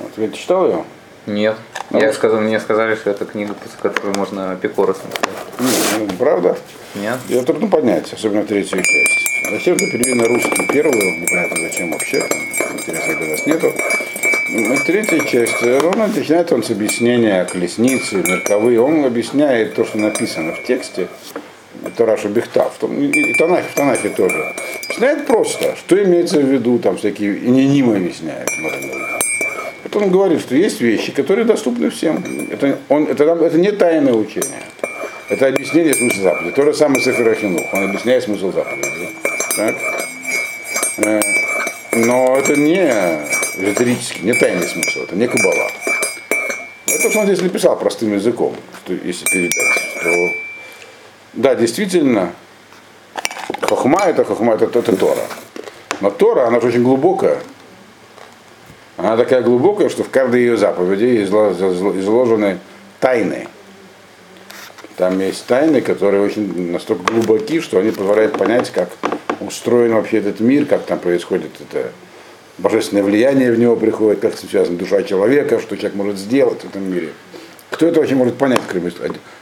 Вот, 0.00 0.12
ты 0.14 0.28
читал 0.32 0.66
ее? 0.66 0.84
Нет. 1.26 1.54
Ну, 1.90 2.00
я 2.00 2.12
сказал, 2.12 2.40
мне 2.40 2.58
сказали, 2.58 2.96
что 2.96 3.10
это 3.10 3.26
книга, 3.26 3.54
после 3.54 3.78
которой 3.80 4.12
можно 4.16 4.50
Апикорос 4.50 4.96
написать. 5.04 6.00
Ну, 6.00 6.08
правда? 6.18 6.58
Нет. 6.96 7.18
Ее 7.28 7.42
трудно 7.42 7.68
понять, 7.68 8.12
особенно 8.12 8.44
третью 8.44 8.82
часть. 8.82 9.39
Зачем 9.50 9.76
ты 9.76 9.90
перевели 9.90 10.14
на 10.14 10.28
русский 10.28 10.64
первую, 10.72 11.20
непонятно 11.20 11.56
зачем 11.60 11.90
вообще, 11.90 12.20
там 12.20 12.76
интереса 12.78 13.16
для 13.16 13.28
нас 13.28 13.46
нету. 13.46 13.72
Ну, 14.48 14.76
третья 14.86 15.18
часть, 15.24 15.62
он 15.62 15.98
начинает 15.98 16.52
он 16.52 16.62
с 16.62 16.70
объяснения 16.70 17.44
колесницы, 17.44 18.16
мерковые. 18.16 18.80
Он 18.80 19.04
объясняет 19.04 19.74
то, 19.74 19.84
что 19.84 19.98
написано 19.98 20.52
в 20.52 20.62
тексте, 20.62 21.08
это 21.84 22.06
Раша 22.06 22.28
Бехтав, 22.28 22.78
и 22.82 23.34
Танахи, 23.38 23.66
в 23.72 23.74
Танахе 23.74 24.10
тоже. 24.10 24.54
Объясняет 24.84 25.26
просто, 25.26 25.74
что 25.76 26.00
имеется 26.00 26.38
в 26.38 26.44
виду, 26.44 26.78
там 26.78 26.96
всякие, 26.96 27.36
и 27.36 27.50
не 27.50 27.66
ним 27.66 27.90
объясняет. 27.90 28.48
Это 29.84 29.98
он 29.98 30.10
говорит, 30.10 30.40
что 30.40 30.54
есть 30.54 30.80
вещи, 30.80 31.10
которые 31.10 31.44
доступны 31.44 31.90
всем. 31.90 32.22
Это, 32.52 32.78
он, 32.88 33.08
это, 33.08 33.24
это 33.24 33.58
не 33.58 33.72
тайное 33.72 34.14
учение. 34.14 34.62
Это 35.28 35.48
объяснение 35.48 35.94
смысла 35.94 36.22
заповеди. 36.22 36.54
То 36.54 36.62
же 36.64 36.74
самое 36.74 37.00
с 37.00 37.08
Эфирахинух. 37.08 37.72
Он 37.72 37.84
объясняет 37.84 38.22
смысл 38.22 38.52
заповеди. 38.52 39.08
Так? 39.56 39.76
Э, 40.98 41.20
но 41.92 42.36
это 42.36 42.56
не 42.56 42.86
эзотерический, 43.58 44.22
не 44.22 44.32
тайный 44.34 44.66
смысл, 44.66 45.00
это 45.02 45.16
не 45.16 45.26
кабала. 45.26 45.70
Это 46.86 47.10
что 47.10 47.20
он 47.20 47.26
здесь 47.26 47.40
написал 47.40 47.78
простым 47.78 48.14
языком, 48.14 48.54
если 48.86 49.24
передать. 49.26 49.74
Что, 50.00 50.10
да, 51.32 51.54
действительно, 51.54 52.32
хохма 53.62 54.00
это 54.06 54.24
хохма, 54.24 54.54
это, 54.54 54.66
это 54.66 54.96
Тора. 54.96 55.22
Но 56.00 56.10
Тора, 56.10 56.46
она 56.46 56.60
же 56.60 56.68
очень 56.68 56.82
глубокая. 56.82 57.38
Она 58.96 59.16
такая 59.16 59.42
глубокая, 59.42 59.88
что 59.88 60.04
в 60.04 60.10
каждой 60.10 60.40
ее 60.40 60.56
заповеди 60.56 61.24
изложены 61.24 62.58
тайны. 63.00 63.48
Там 64.96 65.18
есть 65.20 65.46
тайны, 65.46 65.80
которые 65.80 66.22
очень 66.22 66.72
настолько 66.72 67.04
глубоки, 67.04 67.60
что 67.60 67.78
они 67.78 67.90
позволяют 67.90 68.36
понять, 68.36 68.70
как 68.70 68.90
устроен 69.50 69.92
вообще 69.92 70.18
этот 70.18 70.40
мир, 70.40 70.64
как 70.64 70.86
там 70.86 70.98
происходит 70.98 71.50
это 71.60 71.90
божественное 72.58 73.02
влияние 73.02 73.52
в 73.52 73.58
него 73.58 73.76
приходит, 73.76 74.20
как 74.20 74.38
связана 74.38 74.78
душа 74.78 75.02
человека, 75.02 75.60
что 75.60 75.76
человек 75.76 75.94
может 75.96 76.18
сделать 76.18 76.62
в 76.62 76.64
этом 76.66 76.90
мире. 76.90 77.12
Кто 77.70 77.86
это 77.86 78.00
вообще 78.00 78.14
может 78.14 78.36
понять, 78.36 78.60
кроме 78.68 78.92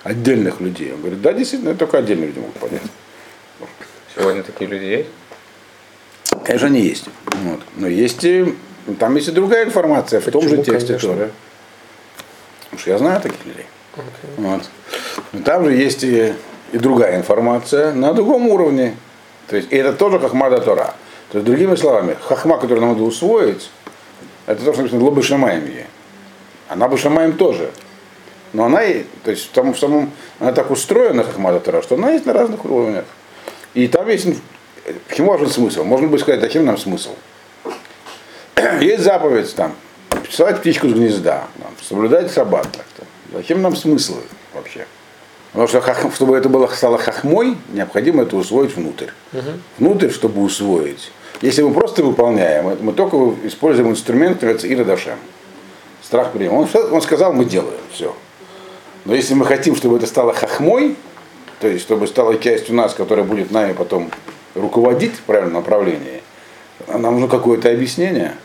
отдельных 0.05 0.61
людей? 0.61 0.93
Он 0.93 1.00
говорит, 1.00 1.21
да, 1.23 1.33
действительно, 1.33 1.75
только 1.75 1.99
отдельные 1.99 2.29
люди 2.29 2.38
могут 2.38 2.55
понять. 2.55 2.83
Сегодня 4.15 4.43
такие 4.43 4.71
люди 4.71 4.85
есть? 4.85 5.09
Конечно, 6.45 6.67
они 6.67 6.81
есть. 6.81 7.05
Вот. 7.45 7.61
Но 7.77 7.88
есть 7.88 8.25
и 8.25 8.55
там 8.99 9.17
есть 9.17 9.29
и 9.29 9.33
другая 9.33 9.65
информация 9.65 10.21
в 10.21 10.31
том 10.31 10.49
же 10.49 10.62
тексте 10.62 10.99
тоже. 10.99 11.31
Потому 12.65 12.81
что 12.81 12.91
я 12.91 12.99
знаю 12.99 13.21
таких 13.21 13.45
людей. 13.45 13.67
Okay. 13.97 14.03
Вот. 14.37 14.62
Но 15.33 15.43
там 15.43 15.65
же 15.65 15.73
есть 15.73 16.05
и, 16.05 16.33
и 16.73 16.79
другая 16.79 17.17
информация 17.17 17.93
на 17.93 18.12
другом 18.12 18.49
уровне. 18.49 18.95
То 19.49 19.57
есть, 19.57 19.73
и 19.73 19.76
это 19.76 19.93
тоже 19.93 20.19
хахмада 20.19 20.61
Тора. 20.61 20.95
То 21.31 21.38
есть, 21.38 21.47
другими 21.47 21.75
словами, 21.75 22.17
хахма, 22.21 22.59
которую 22.59 22.81
нам 22.81 22.90
надо 22.90 23.02
усвоить, 23.02 23.71
это 24.47 24.64
то, 24.64 24.73
что 24.73 24.83
написано 24.83 25.05
лобы 25.05 25.23
шамаем 25.23 25.69
Она 26.69 26.88
бы 26.88 26.97
шамаем 26.97 27.35
тоже. 27.35 27.71
Но 28.52 28.64
она, 28.64 28.81
то 29.25 29.31
есть 29.31 29.50
в 29.50 29.55
самом, 29.55 29.75
в 29.75 29.78
самом, 29.78 30.11
она 30.38 30.52
так 30.52 30.71
устроена, 30.71 31.23
хахмада 31.23 31.61
Тора, 31.61 31.83
что 31.83 31.97
она 31.97 32.12
есть 32.12 32.25
на 32.25 32.33
разных 32.33 32.64
уровнях. 32.64 33.05
И 33.75 33.88
там 33.88 34.09
есть, 34.09 34.26
почему 35.09 35.33
важен 35.33 35.49
смысл? 35.49 35.85
Можно 35.85 36.09
бы 36.09 36.19
сказать, 36.19 36.40
зачем 36.40 36.64
нам 36.64 36.78
смысл? 36.78 37.11
Есть 38.81 39.05
заповедь 39.05 39.55
там, 39.55 39.75
посылать 40.09 40.61
птичку 40.61 40.88
с 40.88 40.93
гнезда, 40.93 41.47
там, 41.62 41.73
соблюдать 41.83 42.31
собак. 42.33 42.67
Зачем 43.33 43.62
нам 43.62 43.76
смысл? 43.76 44.17
Потому 45.59 45.83
что 45.83 46.11
чтобы 46.15 46.37
это 46.37 46.49
было, 46.49 46.69
стало 46.69 46.99
хахмой, 46.99 47.57
необходимо 47.73 48.23
это 48.23 48.37
усвоить 48.37 48.77
внутрь. 48.77 49.09
Угу. 49.33 49.43
Внутрь, 49.81 50.11
чтобы 50.11 50.41
усвоить. 50.43 51.11
Если 51.43 51.62
мы 51.62 51.75
просто 51.75 52.05
выполняем, 52.05 52.79
мы 52.81 52.93
только 52.93 53.17
используем 53.43 53.91
инструмент, 53.91 54.37
называется 54.37 54.69
Иродашем. 54.69 55.19
Страх 56.00 56.31
прием. 56.31 56.55
Он, 56.55 56.69
он 56.93 57.03
сказал, 57.03 57.33
мы 57.33 57.45
делаем, 57.45 57.81
все. 57.93 58.15
Но 59.05 59.17
если 59.17 59.35
мы 59.35 59.45
хотим, 59.47 59.75
чтобы 59.75 59.97
это 59.97 60.07
стало 60.07 60.33
хахмой, 60.33 60.95
то 61.59 61.67
есть 61.67 61.83
чтобы 61.83 62.07
стало 62.07 62.38
частью 62.38 62.77
нас, 62.77 62.95
которая 62.95 63.25
будет 63.25 63.50
нами 63.50 63.73
потом 63.73 64.12
руководить 64.55 65.17
в 65.17 65.23
правильном 65.23 65.55
направлении, 65.55 66.23
нам 66.87 67.15
нужно 67.15 67.27
какое-то 67.27 67.69
объяснение. 67.69 68.37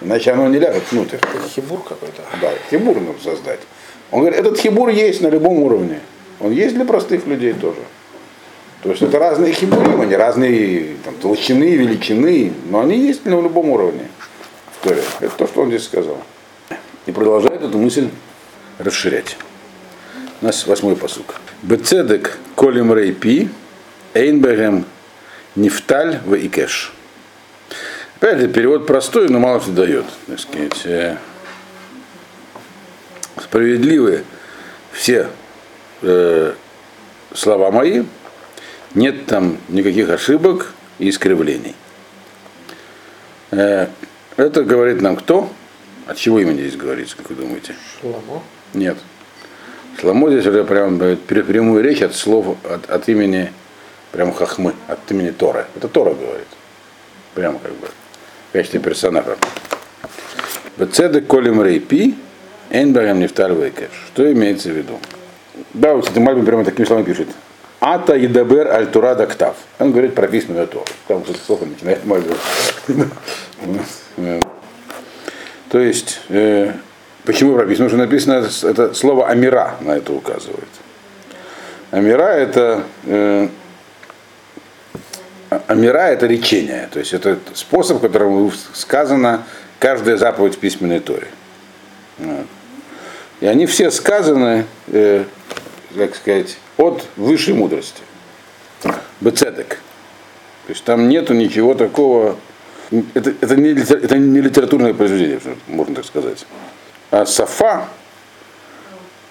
Иначе 0.00 0.32
оно 0.32 0.48
не 0.48 0.58
ляжет 0.58 0.82
внутрь. 0.90 1.18
Хибур 1.54 1.80
какой-то. 1.80 2.22
Да, 2.40 2.50
хибур 2.68 2.96
нужно 2.96 3.22
создать. 3.22 3.60
Он 4.10 4.20
говорит, 4.20 4.38
этот 4.38 4.58
хибур 4.58 4.88
есть 4.88 5.20
на 5.20 5.28
любом 5.28 5.58
уровне. 5.58 6.00
Он 6.40 6.50
есть 6.50 6.74
для 6.74 6.84
простых 6.84 7.26
людей 7.26 7.52
тоже. 7.52 7.80
То 8.82 8.90
есть 8.90 9.02
это 9.02 9.18
разные 9.18 9.52
хибурим, 9.52 10.00
они 10.00 10.14
разные 10.14 10.94
там, 11.04 11.14
толщины, 11.14 11.76
величины, 11.76 12.52
но 12.70 12.80
они 12.80 12.96
есть 12.96 13.24
на 13.24 13.30
любом 13.30 13.70
уровне 13.70 14.08
в. 14.80 15.02
Это 15.20 15.36
то, 15.36 15.46
что 15.46 15.62
он 15.62 15.68
здесь 15.68 15.84
сказал. 15.84 16.18
И 17.06 17.12
продолжает 17.12 17.62
эту 17.62 17.76
мысль 17.78 18.08
расширять. 18.78 19.36
У 20.40 20.46
нас 20.46 20.66
восьмой 20.66 20.94
посук. 20.94 21.40
Бецедек 21.62 22.38
колем 22.54 22.94
рейпи, 22.94 23.48
эйнбегем 24.14 24.84
нефталь 25.56 26.20
в 26.24 26.34
икеш. 26.36 26.92
Опять 28.16 28.38
же, 28.38 28.48
перевод 28.48 28.86
простой, 28.86 29.28
но 29.28 29.40
мало 29.40 29.60
что 29.60 29.72
дает. 29.72 30.04
Так 30.26 30.38
сказать, 30.38 31.18
э, 33.48 33.50
справедливые 33.50 34.24
все 34.92 35.28
э, 36.02 36.54
слова 37.34 37.70
мои, 37.70 38.04
нет 38.94 39.26
там 39.26 39.58
никаких 39.68 40.08
ошибок 40.10 40.72
и 40.98 41.08
искривлений. 41.08 41.74
Э, 43.50 43.86
это 44.36 44.64
говорит 44.64 45.00
нам 45.00 45.16
кто? 45.16 45.50
От 46.06 46.16
чего 46.16 46.40
именно 46.40 46.58
здесь 46.58 46.76
говорится, 46.76 47.16
как 47.16 47.28
вы 47.30 47.36
думаете? 47.36 47.74
Шламо. 48.00 48.42
Нет. 48.72 48.96
Шламо 50.00 50.30
здесь 50.30 50.46
уже 50.46 50.64
прям 50.64 50.98
прямую 50.98 51.82
речь 51.82 52.02
от 52.02 52.14
слов, 52.14 52.56
от, 52.64 52.88
от 52.88 53.08
имени 53.08 53.52
прям 54.12 54.32
хахмы, 54.32 54.74
от 54.86 54.98
имени 55.10 55.30
Торы. 55.30 55.66
Это 55.76 55.88
Тора 55.88 56.14
говорит. 56.14 56.46
Прямо 57.34 57.58
как 57.58 57.72
бы 57.72 57.88
в 58.48 58.52
качестве 58.52 58.80
персонажа. 58.80 59.36
Бецедек 60.78 61.26
колем 61.26 61.62
рейпи, 61.62 62.16
эйнбагам 62.70 63.20
нефталь 63.20 63.54
вейкеш. 63.54 63.90
Что 64.12 64.30
имеется 64.32 64.68
в 64.70 64.72
виду? 64.72 64.98
Да, 65.74 65.94
вот 65.94 66.08
это 66.08 66.20
Мальбин 66.20 66.44
прямо 66.44 66.64
такими 66.64 66.86
словами 66.86 67.04
пишет. 67.04 67.28
Ата 67.80 68.16
едабер 68.16 68.68
аль 68.68 68.86
тура 68.86 69.14
дактав. 69.14 69.56
Он 69.78 69.92
говорит 69.92 70.14
про 70.14 70.26
письменную 70.26 70.66
Тору. 70.66 70.84
Там 71.06 71.24
с 71.24 71.46
слова 71.46 71.64
начинает 71.64 72.04
Мальбин. 72.04 72.34
То 75.70 75.78
есть, 75.78 76.20
э, 76.28 76.72
почему 77.24 77.54
прописано? 77.54 77.88
Потому 77.88 77.88
что 77.88 77.98
написано, 77.98 78.70
это 78.70 78.94
слово 78.94 79.28
Амира 79.28 79.76
на 79.80 79.96
это 79.96 80.12
указывает. 80.12 80.68
Амира 81.90 82.30
это 82.30 82.84
э, 83.04 83.48
Амира 85.66 86.08
это 86.08 86.26
речение, 86.26 86.88
то 86.92 86.98
есть 86.98 87.14
это 87.14 87.38
способ, 87.54 88.00
которым 88.00 88.52
сказано 88.74 89.44
каждая 89.78 90.16
заповедь 90.16 90.56
в 90.56 90.58
письменной 90.58 91.00
Торе. 91.00 91.28
Вот. 92.18 92.46
И 93.40 93.46
они 93.46 93.66
все 93.66 93.90
сказаны, 93.90 94.66
э, 94.88 95.24
как 95.96 96.16
сказать, 96.16 96.56
от 96.76 97.04
высшей 97.16 97.54
мудрости. 97.54 98.02
Бецедек. 99.20 99.80
То 100.66 100.72
есть 100.72 100.84
там 100.84 101.08
нету 101.08 101.34
ничего 101.34 101.74
такого. 101.74 102.36
Это, 103.14 103.32
это, 103.40 103.56
не, 103.56 103.70
это 103.70 104.16
не 104.18 104.40
литературное 104.40 104.94
произведение, 104.94 105.40
можно 105.66 105.96
так 105.96 106.04
сказать. 106.04 106.46
А 107.10 107.26
Сафа, 107.26 107.88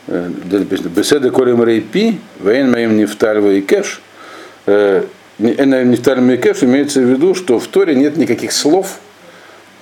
э, 0.08 0.30
Беседа 0.30 1.30
Колем 1.32 1.64
Рейпи, 1.64 2.20
Вейн 2.40 2.72
Моим 2.72 2.98
Нефталь 2.98 3.40
Вейкеш, 3.40 4.02
Нефталь 4.66 6.20
Вейкеш 6.22 6.64
имеется 6.64 7.02
в 7.02 7.06
виду, 7.06 7.36
что 7.36 7.60
в 7.60 7.68
Торе 7.68 7.96
нет 7.96 8.18
никаких 8.18 8.52
слов, 8.52 9.00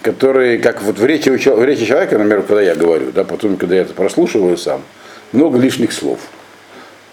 которые, 0.05 0.59
как 0.59 0.83
вот 0.83 0.99
в 0.99 1.05
речи, 1.05 1.29
в 1.29 1.63
речи 1.63 1.83
человека, 1.83 2.15
например, 2.19 2.43
когда 2.43 2.61
я 2.61 2.75
говорю, 2.75 3.11
да, 3.11 3.23
потом, 3.23 3.57
когда 3.57 3.73
я 3.73 3.81
это 3.81 3.95
прослушиваю 3.95 4.55
сам, 4.55 4.83
много 5.31 5.57
лишних 5.57 5.91
слов, 5.91 6.19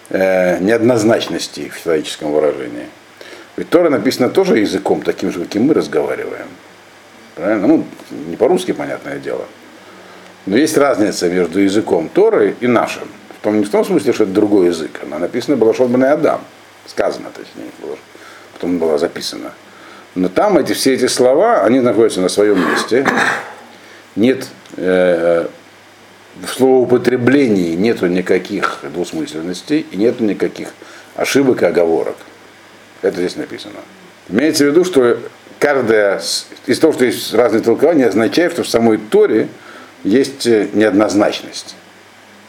э, 0.09 0.59
неоднозначности 0.59 1.69
в 1.69 1.83
человеческом 1.83 2.31
выражении. 2.31 2.85
Ведь 3.57 3.69
Тора 3.69 3.89
написана 3.89 4.29
тоже 4.29 4.59
языком, 4.59 5.01
таким 5.01 5.31
же, 5.31 5.39
каким 5.39 5.63
мы 5.63 5.73
разговариваем. 5.73 6.45
Правильно? 7.33 7.65
Ну, 7.65 7.85
не 8.27 8.35
по-русски, 8.35 8.73
понятное 8.73 9.17
дело. 9.17 9.45
Но 10.45 10.55
есть 10.55 10.77
разница 10.77 11.27
между 11.29 11.61
языком 11.61 12.09
Торы 12.13 12.55
и 12.59 12.67
нашим. 12.67 13.07
В 13.39 13.43
том, 13.43 13.57
не 13.57 13.65
в 13.65 13.71
том 13.71 13.83
смысле, 13.83 14.13
что 14.13 14.25
это 14.25 14.33
другой 14.33 14.67
язык. 14.67 14.99
Она 15.01 15.17
написана 15.17 15.57
была 15.57 15.73
Шотбан 15.73 16.03
и 16.03 16.07
Адам. 16.07 16.41
Сказано, 16.85 17.29
точнее, 17.33 17.71
было. 17.81 17.97
Потом 18.53 18.77
была 18.77 18.99
записана. 18.99 19.51
Но 20.15 20.29
там 20.29 20.57
эти, 20.57 20.73
все 20.73 20.93
эти 20.93 21.07
слова, 21.07 21.63
они 21.63 21.79
находятся 21.79 22.21
на 22.21 22.29
своем 22.29 22.59
месте. 22.69 23.05
Нет 24.15 24.47
э, 24.77 25.47
в 26.41 26.49
словоупотреблении 26.49 27.75
нету 27.75 28.07
никаких 28.07 28.79
двусмысленностей 28.93 29.85
и 29.91 29.97
нету 29.97 30.23
никаких 30.23 30.69
ошибок 31.15 31.63
и 31.63 31.65
оговорок. 31.65 32.15
Это 33.01 33.17
здесь 33.17 33.35
написано. 33.35 33.79
Имеется 34.29 34.65
в 34.65 34.67
виду, 34.67 34.83
что 34.85 35.17
каждая 35.59 36.21
из 36.65 36.79
того, 36.79 36.93
что 36.93 37.05
есть 37.05 37.33
разные 37.33 37.61
толкования, 37.61 38.07
означает, 38.07 38.53
что 38.53 38.63
в 38.63 38.69
самой 38.69 38.97
Торе 38.97 39.47
есть 40.03 40.45
неоднозначность. 40.45 41.75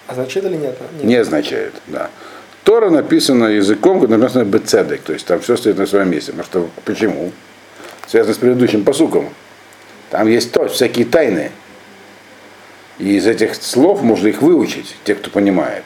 Означает 0.06 0.46
или 0.46 0.56
нет? 0.56 0.78
нет? 0.96 1.04
Не 1.04 1.16
означает, 1.16 1.72
да. 1.86 2.10
Тора 2.62 2.90
написана 2.90 3.46
языком, 3.46 4.00
написано 4.08 4.44
бецедек, 4.44 5.02
то 5.02 5.12
есть 5.12 5.26
там 5.26 5.40
все 5.40 5.56
стоит 5.56 5.76
на 5.78 5.86
своем 5.86 6.10
месте. 6.10 6.32
Потому 6.32 6.46
что, 6.46 6.70
почему? 6.84 7.32
Связано 8.06 8.34
с 8.34 8.38
предыдущим 8.38 8.84
посуком. 8.84 9.28
Там 10.10 10.28
есть 10.28 10.52
то, 10.52 10.68
всякие 10.68 11.06
тайны. 11.06 11.50
И 12.98 13.16
из 13.16 13.26
этих 13.26 13.54
слов 13.56 14.02
можно 14.02 14.28
их 14.28 14.42
выучить, 14.42 14.94
те, 15.04 15.14
кто 15.14 15.30
понимает. 15.30 15.84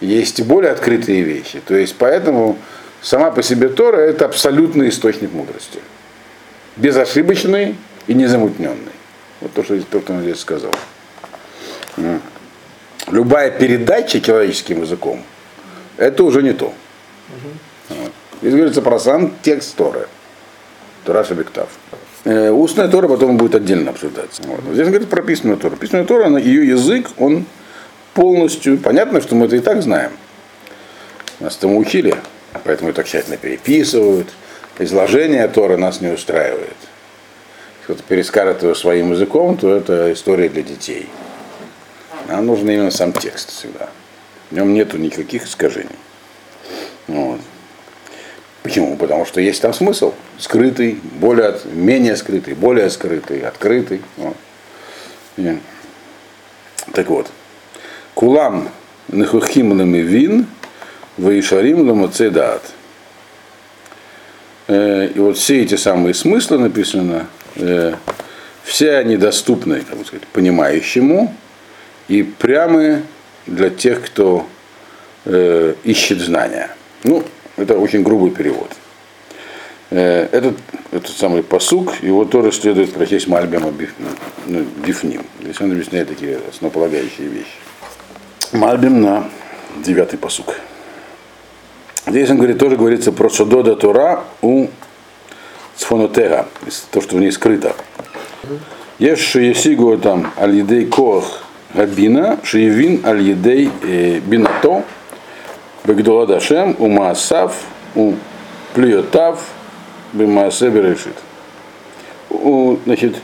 Есть 0.00 0.40
более 0.42 0.72
открытые 0.72 1.22
вещи. 1.22 1.60
То 1.66 1.74
есть 1.74 1.96
поэтому 1.98 2.56
сама 3.02 3.30
по 3.30 3.42
себе 3.42 3.68
Тора 3.68 3.98
это 3.98 4.26
абсолютный 4.26 4.88
источник 4.88 5.32
мудрости. 5.32 5.80
Безошибочный 6.76 7.76
и 8.06 8.14
незамутненный. 8.14 8.92
Вот 9.40 9.52
то, 9.52 9.64
что, 9.64 9.80
то, 9.82 10.12
он 10.12 10.22
здесь 10.22 10.38
сказал. 10.38 10.74
Любая 13.10 13.50
передача 13.50 14.20
человеческим 14.20 14.82
языком, 14.82 15.24
это 15.96 16.22
уже 16.22 16.42
не 16.42 16.52
то. 16.52 16.66
Угу. 16.66 17.96
Вот. 18.00 18.12
Здесь 18.40 18.54
говорится 18.54 18.82
про 18.82 18.98
сам 19.00 19.34
текст 19.42 19.74
Торы. 19.74 20.06
Тора 21.10 21.24
Шабиктав. 21.24 21.68
Э, 22.24 22.50
устная 22.50 22.86
Тора 22.86 23.08
потом 23.08 23.36
будет 23.36 23.56
отдельно 23.56 23.90
обсуждаться. 23.90 24.42
Вот. 24.44 24.60
Здесь 24.72 24.86
говорит 24.86 25.08
про 25.08 25.22
письменную 25.22 25.58
Тору. 25.58 25.74
Письменная 25.74 26.06
Тора, 26.06 26.26
она, 26.26 26.38
ее 26.38 26.68
язык, 26.68 27.08
он 27.18 27.46
полностью, 28.14 28.78
понятно, 28.78 29.20
что 29.20 29.34
мы 29.34 29.46
это 29.46 29.56
и 29.56 29.58
так 29.58 29.82
знаем. 29.82 30.12
Нас 31.40 31.56
этому 31.56 31.78
учили, 31.78 32.14
поэтому 32.62 32.92
так 32.92 33.08
тщательно 33.08 33.38
переписывают. 33.38 34.28
Изложение 34.78 35.48
Торы 35.48 35.76
нас 35.76 36.00
не 36.00 36.12
устраивает. 36.12 36.76
Если 37.80 37.84
кто-то 37.86 38.02
перескажет 38.04 38.62
его 38.62 38.76
своим 38.76 39.10
языком, 39.10 39.56
то 39.56 39.74
это 39.74 40.12
история 40.12 40.48
для 40.48 40.62
детей. 40.62 41.08
Нам 42.28 42.46
нужен 42.46 42.70
именно 42.70 42.92
сам 42.92 43.12
текст 43.12 43.50
всегда. 43.50 43.88
В 44.52 44.54
нем 44.54 44.72
нету 44.74 44.96
никаких 44.96 45.44
искажений. 45.44 45.90
Вот. 47.08 47.40
Почему? 48.62 48.96
Потому 48.96 49.24
что 49.24 49.40
есть 49.40 49.62
там 49.62 49.72
смысл. 49.72 50.12
Скрытый, 50.38 51.00
более, 51.14 51.56
менее 51.72 52.16
скрытый, 52.16 52.54
более 52.54 52.90
скрытый, 52.90 53.40
открытый. 53.40 54.02
Вот. 54.16 54.36
Так 56.92 57.08
вот. 57.08 57.30
Кулам 58.14 58.68
нехухим 59.08 59.92
вин, 59.92 60.46
ваишарим 61.16 61.88
ламацедат. 61.88 62.62
И 64.68 65.14
вот 65.16 65.36
все 65.36 65.62
эти 65.62 65.74
самые 65.74 66.14
смыслы 66.14 66.58
написано, 66.58 67.26
э, 67.56 67.94
все 68.62 68.96
они 68.98 69.16
доступны, 69.16 69.80
как 69.80 69.98
бы 69.98 70.04
сказать, 70.04 70.26
понимающему 70.28 71.34
и 72.06 72.22
прямы 72.22 73.02
для 73.46 73.70
тех, 73.70 74.04
кто 74.04 74.46
э, 75.24 75.74
ищет 75.82 76.20
знания. 76.20 76.70
Ну, 77.02 77.24
это 77.60 77.78
очень 77.78 78.02
грубый 78.02 78.30
перевод. 78.30 78.70
Э, 79.90 80.28
этот, 80.32 80.56
этот 80.92 81.10
самый 81.10 81.42
посук, 81.42 82.02
его 82.02 82.24
тоже 82.24 82.52
следует 82.52 82.92
прочесть 82.92 83.26
Мальбема 83.26 83.72
ну, 84.46 84.64
Бифним. 84.84 85.24
Здесь 85.40 85.60
он 85.60 85.72
объясняет 85.72 86.08
такие 86.08 86.38
основополагающие 86.48 87.28
вещи. 87.28 87.58
Мальбим 88.52 89.00
на 89.00 89.28
девятый 89.84 90.18
посук. 90.18 90.56
Здесь 92.06 92.30
он 92.30 92.36
говорит, 92.38 92.58
тоже 92.58 92.76
говорится 92.76 93.12
про 93.12 93.28
Содода 93.28 93.76
Тора 93.76 94.24
у 94.42 94.68
Сфонотега, 95.76 96.48
то, 96.90 97.00
что 97.00 97.16
в 97.16 97.20
ней 97.20 97.30
скрыто. 97.30 97.74
Есть 98.98 99.22
Шиесигу 99.22 99.96
там 99.98 100.32
Аль-Едей 100.38 100.86
Коах 100.86 101.42
Габина, 101.74 102.38
Шиевин 102.42 103.04
Аль-Едей 103.04 103.70
э, 103.82 104.20
Бинато, 104.20 104.84
Багдула 105.90 106.24
Дашем, 106.24 106.76
у 107.96 108.14
Плиотав, 108.74 109.44
Бимаасе 110.12 110.70
Берешит. 110.70 111.14
Значит, 112.84 113.16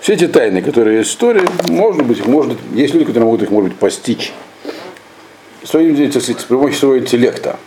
все 0.00 0.14
эти 0.14 0.26
тайны, 0.26 0.60
которые 0.60 0.98
есть 0.98 1.10
в 1.10 1.12
истории, 1.12 1.46
может 1.68 2.04
быть, 2.04 2.26
может, 2.26 2.58
есть 2.74 2.94
люди, 2.94 3.04
которые 3.04 3.26
могут 3.26 3.42
их, 3.42 3.50
может 3.50 3.70
быть, 3.70 3.78
постичь 3.78 4.32
своим, 5.62 5.94
так 6.10 6.20
сказать, 6.20 6.40
с 6.40 6.44
помощью 6.44 6.80
своего 6.80 6.98
интеллекта. 6.98 7.60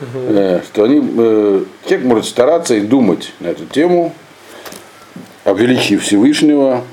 Uh-huh. 0.00 0.64
Что 0.64 0.84
они, 0.84 1.02
э, 1.18 1.64
человек 1.86 2.06
может 2.06 2.26
стараться 2.26 2.76
и 2.76 2.80
думать 2.80 3.32
на 3.40 3.48
эту 3.48 3.66
тему, 3.66 4.14
о 5.44 5.52
величии 5.52 5.96
Всевышнего, 5.96 6.84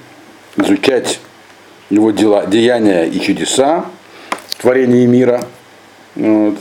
изучать 0.56 1.20
его 1.92 2.10
дела, 2.10 2.48
деяния 2.48 3.06
и 3.06 3.20
чудеса 3.20 3.86
в 4.48 4.62
творении 4.64 5.06
мира. 5.06 5.46
Вот. 6.18 6.58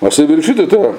Масса 0.00 0.26
Берешит 0.26 0.60
это 0.60 0.94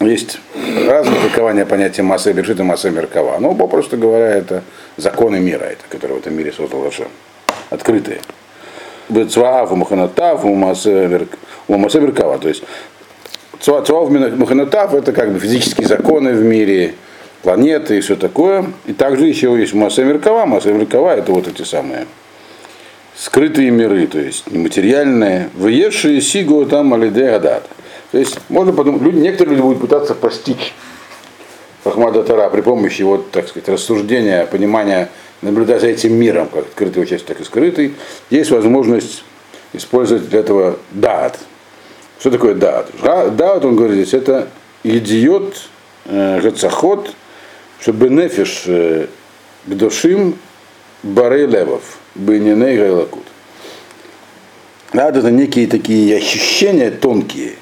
есть 0.00 0.38
разные 0.86 1.20
толкования 1.20 1.66
понятия 1.66 2.02
массы 2.02 2.32
Берешит 2.32 2.60
и 2.60 2.62
массы 2.62 2.90
Меркава. 2.90 3.38
Но, 3.40 3.54
попросту 3.54 3.96
говоря, 3.96 4.26
это 4.26 4.62
законы 4.96 5.40
мира, 5.40 5.64
это, 5.64 5.82
которые 5.88 6.18
в 6.18 6.20
этом 6.20 6.34
мире 6.34 6.52
создал 6.52 6.82
Хашем. 6.84 7.08
Открытые. 7.70 8.20
Бецваав, 9.08 9.72
Муханатав, 9.72 10.44
Масса 10.44 10.90
Меркава. 11.68 12.38
То 12.38 12.48
есть 12.48 12.62
Цуав 13.60 14.10
Муханатав 14.10 14.94
это 14.94 15.12
как 15.12 15.32
бы 15.32 15.40
физические 15.40 15.88
законы 15.88 16.32
в 16.32 16.42
мире, 16.44 16.94
планеты 17.42 17.98
и 17.98 18.00
все 18.00 18.14
такое. 18.14 18.66
И 18.86 18.92
также 18.92 19.26
еще 19.26 19.58
есть 19.58 19.74
масса 19.74 20.04
Меркава. 20.04 20.46
Масса 20.46 20.72
Меркава 20.72 21.16
это 21.16 21.32
вот 21.32 21.48
эти 21.48 21.62
самые 21.62 22.06
скрытые 23.18 23.70
миры, 23.70 24.06
то 24.06 24.20
есть 24.20 24.50
нематериальные, 24.50 25.50
выевшие 25.54 26.20
сигу 26.20 26.64
там 26.66 26.94
алиде 26.94 27.30
гадат. 27.30 27.68
То 28.12 28.18
есть 28.18 28.38
можно 28.48 28.72
подумать, 28.72 29.02
люди, 29.02 29.16
некоторые 29.18 29.56
люди 29.56 29.62
будут 29.62 29.80
пытаться 29.80 30.14
постичь 30.14 30.72
Ахмада 31.84 32.22
Тара 32.22 32.48
при 32.48 32.60
помощи 32.60 33.02
вот, 33.02 33.30
так 33.32 33.48
сказать, 33.48 33.68
рассуждения, 33.68 34.46
понимания, 34.46 35.10
наблюдая 35.42 35.80
за 35.80 35.88
этим 35.88 36.14
миром, 36.14 36.48
как 36.48 36.66
открытый 36.66 37.06
часть, 37.06 37.26
так 37.26 37.40
и 37.40 37.44
скрытый, 37.44 37.94
есть 38.30 38.50
возможность 38.50 39.24
использовать 39.72 40.28
для 40.28 40.40
этого 40.40 40.78
даат. 40.92 41.38
Что 42.20 42.30
такое 42.30 42.54
даат? 42.54 42.90
Даат, 43.02 43.64
он 43.64 43.76
говорит 43.76 43.96
здесь, 43.96 44.14
это 44.14 44.48
идиот, 44.84 45.56
э, 46.06 46.40
гацахот, 46.40 47.10
чтобы 47.80 48.08
нефиш 48.10 48.64
э, 48.66 49.06
гдошим 49.66 50.36
барей 51.02 51.46
левов, 51.46 51.98
бейниней 52.14 52.76
гайлакут. 52.76 53.24
Даат 54.92 55.16
это 55.16 55.30
некие 55.30 55.66
такие 55.66 56.16
ощущения 56.16 56.90
тонкие, 56.90 57.52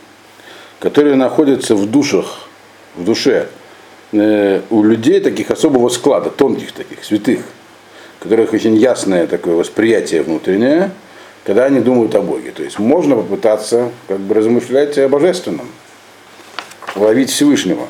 которые 0.79 1.16
находятся 1.16 1.75
в 1.75 1.90
душах, 1.90 2.49
в 2.94 3.05
душе 3.05 3.49
э, 4.12 4.61
у 4.70 4.83
людей 4.83 5.20
таких 5.20 5.51
особого 5.51 5.88
склада, 5.88 6.31
тонких 6.31 6.72
таких, 6.72 7.05
святых, 7.05 7.40
у 8.20 8.22
которых 8.22 8.53
очень 8.53 8.77
ясное 8.77 9.27
такое 9.27 9.57
восприятие 9.57 10.22
внутреннее, 10.22 10.92
когда 11.44 11.64
они 11.64 11.81
думают 11.81 12.14
о 12.14 12.22
Боге. 12.22 12.53
То 12.53 12.62
есть 12.62 12.79
можно 12.79 13.16
попытаться 13.16 13.90
как 14.09 14.20
бы 14.20 14.35
размышлять 14.35 14.96
о 14.99 15.09
божественном, 15.09 15.68
ловить 16.94 17.31
Всевышнего. 17.31 17.87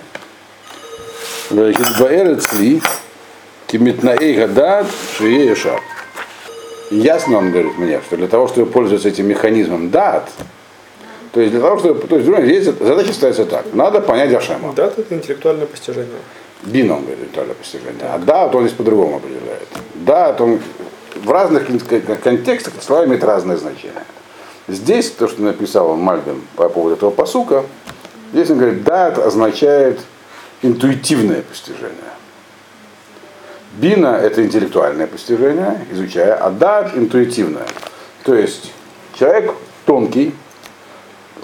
Ясно 6.90 7.38
он 7.38 7.50
говорит 7.50 7.78
мне, 7.78 8.00
что 8.06 8.16
для 8.16 8.28
того, 8.28 8.46
чтобы 8.46 8.70
пользоваться 8.70 9.08
этим 9.08 9.26
механизмом 9.26 9.90
дат, 9.90 10.30
то 11.32 11.40
есть 11.40 11.52
для 11.52 11.60
того, 11.60 11.78
чтобы. 11.78 12.06
То 12.06 12.16
есть, 12.16 12.28
здесь 12.46 12.64
задача 12.64 13.12
ставится 13.12 13.44
так. 13.44 13.66
Надо 13.74 14.00
понять 14.00 14.32
Ашема. 14.32 14.72
Да, 14.72 14.86
это 14.86 15.14
интеллектуальное 15.14 15.66
постижение. 15.66 16.20
Бин 16.62 16.90
он 16.90 17.00
говорит, 17.00 17.18
интеллектуальное 17.18 17.54
постижение. 17.56 18.04
А 18.04 18.18
да, 18.18 18.48
то 18.48 18.58
он 18.58 18.64
здесь 18.64 18.76
по-другому 18.76 19.16
определяет. 19.16 19.68
Да, 19.94 20.32
то 20.32 20.44
он 20.44 20.60
в 21.14 21.30
разных 21.30 21.66
контекстах 22.22 22.74
слова 22.80 23.04
имеют 23.04 23.24
разное 23.24 23.56
значение. 23.56 24.04
Здесь, 24.68 25.10
то, 25.10 25.28
что 25.28 25.42
написал 25.42 25.90
он 25.90 26.00
Мальбин 26.00 26.42
по 26.56 26.68
поводу 26.68 26.94
этого 26.94 27.10
посука, 27.10 27.64
здесь 28.32 28.50
он 28.50 28.58
говорит, 28.58 28.82
да, 28.84 29.08
это 29.08 29.24
означает 29.24 30.00
интуитивное 30.62 31.42
постижение. 31.42 31.92
Бина– 33.76 34.16
это 34.22 34.42
интеллектуальное 34.42 35.06
постижение, 35.06 35.86
изучая, 35.92 36.34
а 36.34 36.50
да– 36.50 36.90
интуитивное. 36.94 37.66
То 38.24 38.34
есть 38.34 38.72
человек 39.14 39.52
тонкий, 39.84 40.34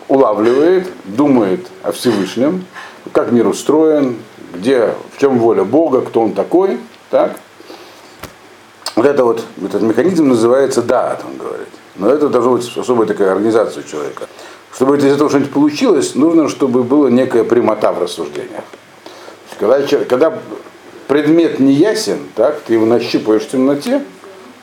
улавливает, 0.09 0.88
думает 1.05 1.66
о 1.83 1.92
Всевышнем, 1.92 2.64
как 3.12 3.33
мир 3.33 3.47
устроен, 3.47 4.16
где, 4.55 4.95
в 5.14 5.21
чем 5.21 5.38
воля 5.38 5.64
Бога, 5.64 6.01
кто 6.01 6.23
он 6.23 6.33
такой, 6.33 6.79
так? 7.11 7.37
Вот 8.97 9.07
это 9.07 9.25
вот, 9.25 9.42
этот 9.62 9.83
механизм 9.83 10.29
называется 10.29 10.83
даат, 10.83 11.23
он 11.27 11.37
говорит. 11.37 11.68
Но 11.97 12.09
это 12.09 12.29
должна 12.29 12.53
быть 12.53 12.77
особая 12.77 13.07
такая 13.07 13.33
организация 13.33 13.83
у 13.83 13.87
человека. 13.87 14.27
Чтобы 14.75 14.97
из 14.97 15.05
этого 15.05 15.29
что-нибудь 15.29 15.53
получилось, 15.53 16.14
нужно, 16.14 16.49
чтобы 16.49 16.83
была 16.83 17.11
некая 17.11 17.45
прямота 17.45 17.92
в 17.92 18.01
рассуждениях. 18.03 18.64
Когда, 19.59 19.83
когда 20.09 20.38
предмет 21.12 21.61
не 21.61 21.75
ясен, 21.75 22.20
так, 22.35 22.61
ты 22.61 22.72
его 22.72 22.87
нащупаешь 22.87 23.42
в 23.42 23.51
темноте, 23.51 24.03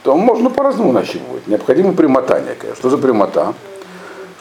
то 0.01 0.15
можно 0.15 0.49
по-разному 0.49 0.91
нащупывать. 0.91 1.45
Необходима 1.45 1.93
прямота 1.93 2.39
некая. 2.39 2.73
Что 2.73 2.89
за 2.89 2.97
прямота? 2.97 3.53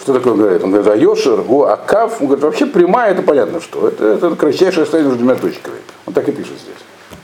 Что 0.00 0.14
такое 0.14 0.32
он 0.32 0.38
говорит? 0.38 0.64
Он 0.64 0.70
говорит, 0.70 0.90
а 0.90 0.96
Йошер, 0.96 1.42
Гу, 1.42 1.64
Акав, 1.64 2.22
он 2.22 2.28
говорит, 2.28 2.44
вообще 2.44 2.64
прямая, 2.64 3.10
это 3.10 3.20
понятно 3.20 3.60
что. 3.60 3.88
Это, 3.88 4.06
это 4.06 4.34
кратчайшее 4.36 4.84
расстояние 4.84 5.10
между 5.10 5.22
двумя 5.22 5.38
точками. 5.38 5.76
Он 6.06 6.14
так 6.14 6.26
и 6.26 6.32
пишет 6.32 6.54
здесь. 6.54 7.20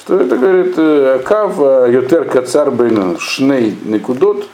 Что 0.00 0.18
это, 0.18 0.38
говорит, 0.38 0.72
э, 0.78 1.16
Акав, 1.20 1.56
э, 1.58 1.90
Йотер 1.92 2.24
Кацар 2.24 2.70
Бейн 2.70 3.18
Шней 3.18 3.76
Никудот, 3.84 4.48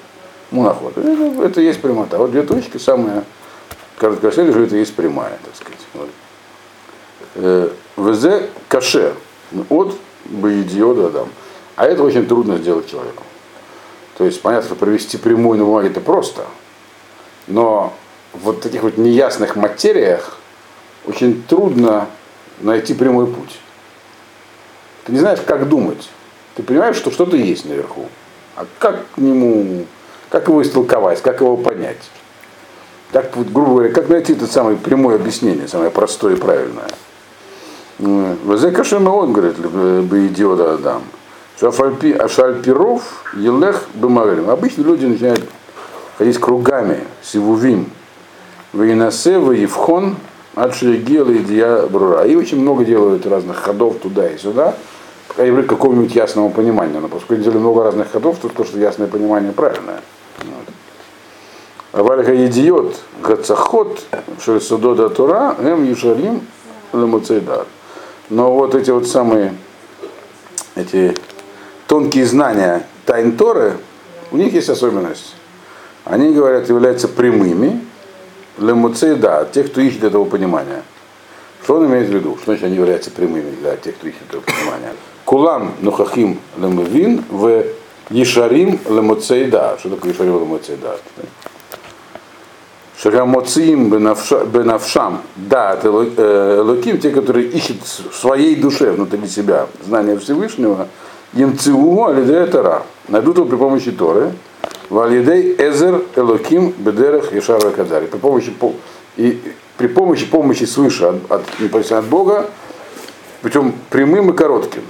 Мунахот. 0.51 0.99
Это, 0.99 1.45
это 1.45 1.61
есть 1.61 1.81
прямота. 1.81 2.19
Вот 2.19 2.33
две 2.33 2.43
точки, 2.43 2.79
самая 2.79 3.23
короткая 3.99 4.33
расстояние, 4.33 4.67
это 4.67 4.75
есть 4.75 4.97
прямая, 4.97 5.39
так 5.45 5.55
сказать. 5.55 5.87
Вот. 5.95 6.09
Э, 7.37 7.69
ВЗ 7.97 8.49
Каше, 8.67 9.15
от 9.69 9.97
Баидиода 10.25 11.07
Адам. 11.07 11.29
А 11.77 11.87
это 11.87 12.03
очень 12.03 12.27
трудно 12.27 12.59
сделать 12.59 12.91
человеку. 12.91 13.23
То 14.17 14.25
есть 14.25 14.41
понятно, 14.43 14.67
что 14.67 14.77
провести 14.77 15.19
прямую 15.19 15.59
на 15.59 15.65
бумаге 15.65 15.89
это 15.89 16.01
просто– 16.01 16.47
но 17.47 17.93
в 18.33 18.41
вот 18.41 18.61
таких 18.61 18.83
вот 18.83 18.97
неясных 18.97 19.57
материях 19.57 20.39
очень 21.07 21.43
трудно 21.43 22.07
найти 22.61 22.95
прямой 22.95 23.27
путь. 23.27 23.59
Ты 25.05 25.13
не 25.13 25.19
знаешь, 25.19 25.41
как 25.47 25.69
думать. 25.69 26.09
Ты 26.55 26.63
понимаешь, 26.63 26.97
что 26.97 27.11
что-то 27.11 27.37
есть 27.37 27.67
наверху. 27.67 28.09
А 28.57 28.67
как 28.79 29.05
к 29.15 29.19
нему, 29.19 29.85
как 30.31 30.49
его 30.49 30.63
истолковать, 30.63 31.21
как 31.21 31.41
его 31.41 31.57
понять? 31.57 31.99
Так, 33.13 33.31
грубо 33.35 33.71
говоря, 33.71 33.93
как 33.93 34.09
найти 34.09 34.33
это 34.33 34.47
самое 34.47 34.77
прямое 34.77 35.17
объяснение, 35.17 35.69
самое 35.69 35.91
простое 35.91 36.35
и 36.35 36.39
правильное? 36.39 36.89
Вазекашем 37.99 39.07
он 39.07 39.33
говорит, 39.33 39.57
бы 39.59 40.27
идиота 40.27 40.75
Адам. 40.75 41.03
Ашальпиров 41.61 43.03
елех 43.35 43.85
бемагрим. 43.95 44.51
Обычно 44.51 44.83
люди 44.83 45.07
начинают 45.07 45.45
ходить 46.19 46.39
кругами, 46.39 46.99
сивувим, 47.23 47.91
вейнасе, 48.73 49.35
евхон, 49.35 50.17
отшегела 50.55 51.33
идея 51.39 51.87
брура. 51.87 52.25
И 52.25 52.35
очень 52.35 52.61
много 52.61 52.85
делают 52.85 53.27
разных 53.27 53.59
ходов 53.59 53.99
туда 54.03 54.29
и 54.29 54.39
сюда, 54.39 54.75
пока 55.29 55.47
не 55.47 55.63
какого-нибудь 55.63 56.15
ясного 56.15 56.49
понимания. 56.49 56.99
Но 56.99 57.09
поскольку 57.09 57.43
делали 57.43 57.59
много 57.59 57.85
разных 57.85 58.11
ходов, 58.11 58.39
то 58.39 58.49
то, 58.49 58.65
что 58.65 58.79
ясное 58.79 59.07
понимание 59.07 59.53
правильное. 59.53 60.01
Авальга 61.93 62.35
идиот, 62.47 62.97
гацахот, 63.23 64.01
шельсудода 64.41 65.09
тура, 65.11 65.55
эм 65.61 65.85
юшалим, 65.85 66.41
лемуцейдар. 66.93 67.67
Но 68.35 68.53
вот 68.53 68.75
эти 68.75 68.91
вот 68.91 69.07
самые, 69.07 69.55
эти 70.75 71.15
тонкие 71.87 72.27
знания 72.27 72.85
тайн 73.07 73.37
Торы, 73.37 73.77
у 74.33 74.37
них 74.37 74.53
есть 74.53 74.69
особенность 74.69 75.37
они, 76.05 76.35
говорят, 76.35 76.69
являются 76.69 77.07
прямыми 77.07 77.81
лемуцейда, 78.59 79.49
тех, 79.53 79.71
кто 79.71 79.81
ищет 79.81 80.03
этого 80.03 80.25
понимания. 80.25 80.83
Что 81.63 81.77
он 81.77 81.87
имеет 81.87 82.09
в 82.09 82.13
виду? 82.13 82.37
Что 82.37 82.47
значит 82.47 82.65
они 82.65 82.75
являются 82.75 83.13
прямыми 83.13 83.51
для 83.53 83.77
тех, 83.77 83.95
кто 83.95 84.09
ищет 84.09 84.23
этого 84.29 84.43
понимания? 84.43 84.93
Кулам 85.25 85.73
нухахим 85.81 86.41
лемувин 86.59 87.25
в 87.31 87.65
Ешарим 88.11 88.81
лемуцейда. 88.87 89.77
Что 89.79 89.91
такое 89.91 90.13
Ешарим 90.13 90.41
лемуцейда? 90.41 90.99
Шагамоциим 93.05 93.91
бенавшам, 93.91 95.21
да, 95.37 95.75
это 95.75 95.89
Элоким, 95.89 96.97
те, 96.97 97.11
которые 97.11 97.49
ищут 97.49 97.83
в 97.83 98.17
своей 98.17 98.57
душе, 98.57 98.93
внутри 98.93 99.29
себя, 99.29 99.67
знания 99.87 100.17
Всевышнего, 100.17 100.89
им 101.35 101.59
циву 101.59 102.07
алидея 102.07 102.83
найдут 103.09 103.37
его 103.37 103.47
при 103.47 103.57
помощи 103.57 103.93
Торы, 103.93 104.33
Валидей 104.89 105.55
Эзер 105.59 106.01
Элоким 106.17 106.71
Бедерах 106.79 107.31
Ешар 107.35 107.61
Кадари. 107.73 108.07
При 108.07 108.17
помощи, 108.17 108.55
и 109.19 109.39
при 109.77 109.89
помощи 109.89 110.25
помощи 110.25 110.65
свыше 110.65 111.05
от, 111.05 111.31
от, 111.31 111.93
от 111.93 112.05
Бога, 112.07 112.49
путем 113.43 113.75
прямым 113.91 114.31
и 114.31 114.35
коротким. 114.35 114.83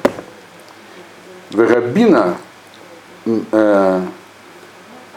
Вегабина 1.50 2.36
э, 3.26 4.00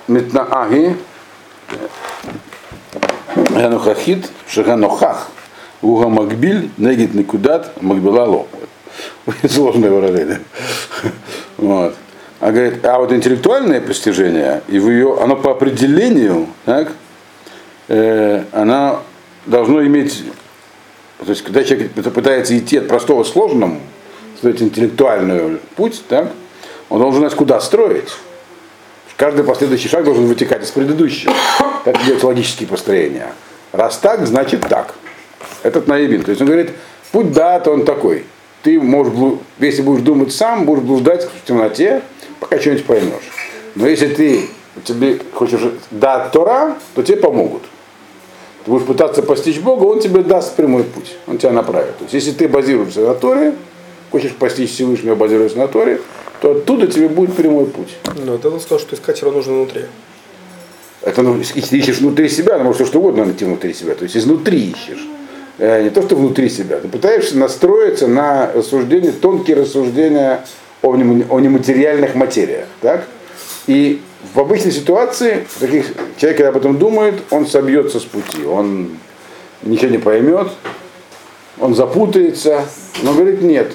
Митнааги 0.07 0.97
Ганухахит 3.49 4.29
Шаганохах 4.47 5.29
Уга 5.81 6.07
Макбиль 6.07 6.69
Негит 6.77 7.13
Никудат 7.13 7.81
Макбилало. 7.81 8.47
Сложное 9.49 9.91
выражение. 9.91 10.39
Вот. 11.57 11.95
А, 12.39 12.51
говорит, 12.51 12.85
а 12.85 12.99
вот 12.99 13.11
интеллектуальное 13.11 13.81
постижение, 13.81 14.61
и 14.67 14.77
в 14.77 14.89
ее, 14.89 15.17
оно 15.19 15.35
по 15.35 15.51
определению, 15.51 16.47
так, 16.65 16.91
э, 17.87 18.43
она 18.51 18.99
должно 19.47 19.83
иметь, 19.85 20.23
то 21.17 21.29
есть 21.29 21.43
когда 21.43 21.63
человек 21.63 21.91
пытается 21.93 22.55
идти 22.57 22.77
от 22.77 22.87
простого 22.87 23.23
к 23.23 23.27
сложному, 23.27 23.81
строить 24.37 24.61
интеллектуальный 24.61 25.57
путь, 25.75 26.03
так, 26.07 26.31
он 26.89 26.99
должен 26.99 27.21
знать, 27.21 27.33
куда 27.33 27.59
строить. 27.59 28.09
Каждый 29.15 29.43
последующий 29.43 29.89
шаг 29.89 30.03
должен 30.03 30.27
вытекать 30.27 30.63
из 30.63 30.69
предыдущего. 30.69 31.33
Так 31.87 32.03
делать 32.05 32.21
логические 32.21 32.67
построения. 32.67 33.33
Раз 33.71 33.97
так, 33.99 34.27
значит 34.27 34.59
так. 34.67 34.93
Этот 35.63 35.87
наивин. 35.87 36.21
То 36.21 36.31
есть 36.31 36.41
он 36.41 36.47
говорит, 36.47 36.71
путь 37.13 37.31
да, 37.31 37.61
то 37.61 37.71
он 37.71 37.85
такой. 37.85 38.25
Ты 38.61 38.77
можешь, 38.77 39.13
блу- 39.13 39.39
если 39.57 39.83
будешь 39.83 40.01
думать 40.01 40.33
сам, 40.33 40.65
будешь 40.65 40.83
блуждать 40.83 41.23
в 41.23 41.47
темноте, 41.47 42.01
пока 42.41 42.59
что-нибудь 42.59 42.83
поймешь. 42.83 43.31
Но 43.75 43.87
если 43.87 44.07
ты 44.07 44.49
тебе 44.83 45.17
хочешь 45.33 45.61
да 45.89 46.27
Тора, 46.27 46.75
то 46.93 47.03
тебе 47.03 47.15
помогут. 47.15 47.61
Ты 48.65 48.71
будешь 48.71 48.85
пытаться 48.85 49.23
постичь 49.23 49.59
Бога, 49.59 49.85
он 49.85 50.01
тебе 50.01 50.23
даст 50.23 50.57
прямой 50.57 50.83
путь. 50.83 51.15
Он 51.25 51.37
тебя 51.37 51.53
направит. 51.53 51.97
То 51.99 52.03
есть 52.03 52.15
если 52.15 52.31
ты 52.31 52.49
базируешься 52.49 52.99
на 52.99 53.13
Торе, 53.13 53.55
хочешь 54.11 54.35
постичь 54.35 54.73
Всевышнего, 54.73 55.15
базируясь 55.15 55.55
на 55.55 55.69
Торе, 55.69 56.01
то 56.41 56.51
оттуда 56.51 56.87
тебе 56.87 57.07
будет 57.07 57.33
прямой 57.33 57.65
путь. 57.65 57.95
Но 58.25 58.37
ты 58.37 58.49
сказал, 58.59 58.79
что 58.79 58.93
искать 58.93 59.21
его 59.21 59.31
нужно 59.31 59.53
внутри. 59.53 59.83
Это 61.01 61.21
ну, 61.21 61.39
ищешь 61.39 61.99
внутри 61.99 62.27
себя, 62.29 62.57
ну, 62.57 62.65
может 62.65 62.87
что 62.87 62.99
угодно 62.99 63.25
найти 63.25 63.45
внутри 63.45 63.73
себя. 63.73 63.93
То 63.95 64.03
есть 64.03 64.17
изнутри 64.17 64.71
ищешь. 64.71 65.05
Э, 65.59 65.81
не 65.81 65.89
то, 65.89 66.01
что 66.01 66.15
внутри 66.15 66.49
себя. 66.49 66.77
Ты 66.77 66.87
пытаешься 66.87 67.37
настроиться 67.37 68.07
на 68.07 68.51
рассуждение, 68.53 69.11
тонкие 69.11 69.57
рассуждения 69.57 70.45
о, 70.81 70.95
нем- 70.95 71.25
о 71.29 71.39
нематериальных 71.39 72.15
материях. 72.15 72.65
Так? 72.81 73.07
И 73.65 74.01
в 74.33 74.39
обычной 74.39 74.71
ситуации 74.71 75.47
таких, 75.59 75.93
человек, 76.17 76.37
когда 76.37 76.49
об 76.49 76.57
этом 76.57 76.77
думает, 76.77 77.15
он 77.31 77.47
собьется 77.47 77.99
с 77.99 78.03
пути. 78.03 78.45
Он 78.45 78.97
ничего 79.63 79.89
не 79.89 79.97
поймет, 79.97 80.49
он 81.59 81.75
запутается. 81.75 82.65
Но 83.01 83.13
говорит, 83.13 83.41
нет. 83.41 83.71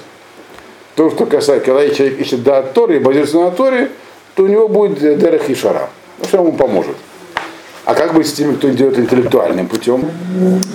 То, 0.95 1.11
что 1.11 1.27
касается, 1.27 1.65
когда 1.65 1.89
человек 1.89 2.21
ищет 2.21 2.43
да 2.43 2.59
от 2.59 2.75
Торы 2.75 3.01
базируется 3.01 3.39
на 3.39 3.51
Торе, 3.51 3.91
то 4.35 4.45
у 4.45 4.47
него 4.47 4.69
будет 4.69 4.99
Дерех 4.99 5.49
и 5.49 5.55
Шара. 5.55 5.89
Ну, 6.19 6.25
что 6.27 6.39
ему 6.39 6.53
поможет. 6.53 6.97
А 7.85 7.95
как 7.95 8.14
быть 8.14 8.29
с 8.29 8.33
теми, 8.33 8.55
кто 8.55 8.71
идет 8.71 8.99
интеллектуальным 8.99 9.66
путем? 9.66 10.09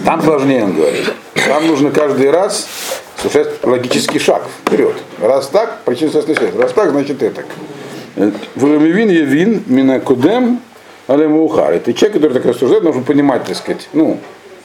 Там 0.05 0.21
сложнее, 0.21 0.65
он 0.65 0.75
говорит. 0.75 1.05
Там 1.47 1.65
нужно 1.67 1.91
каждый 1.91 2.29
раз 2.31 2.67
совершать 3.15 3.63
логический 3.63 4.19
шаг 4.19 4.43
вперед. 4.65 4.95
Раз 5.21 5.47
так, 5.47 5.83
причина 5.85 6.11
связь. 6.11 6.37
Раз 6.55 6.73
так, 6.73 6.91
значит 6.91 7.23
это. 7.23 7.43
Вин 8.55 9.09
Евин, 9.09 9.63
Минакудем, 9.67 10.59
Алемаухар. 11.07 11.73
Это 11.73 11.93
человек, 11.93 12.17
который 12.17 12.33
так 12.33 12.45
рассуждает, 12.45 12.83
должен 12.83 13.03
понимать, 13.03 13.45
так 13.45 13.55
сказать, 13.55 13.87
ну, 13.93 14.19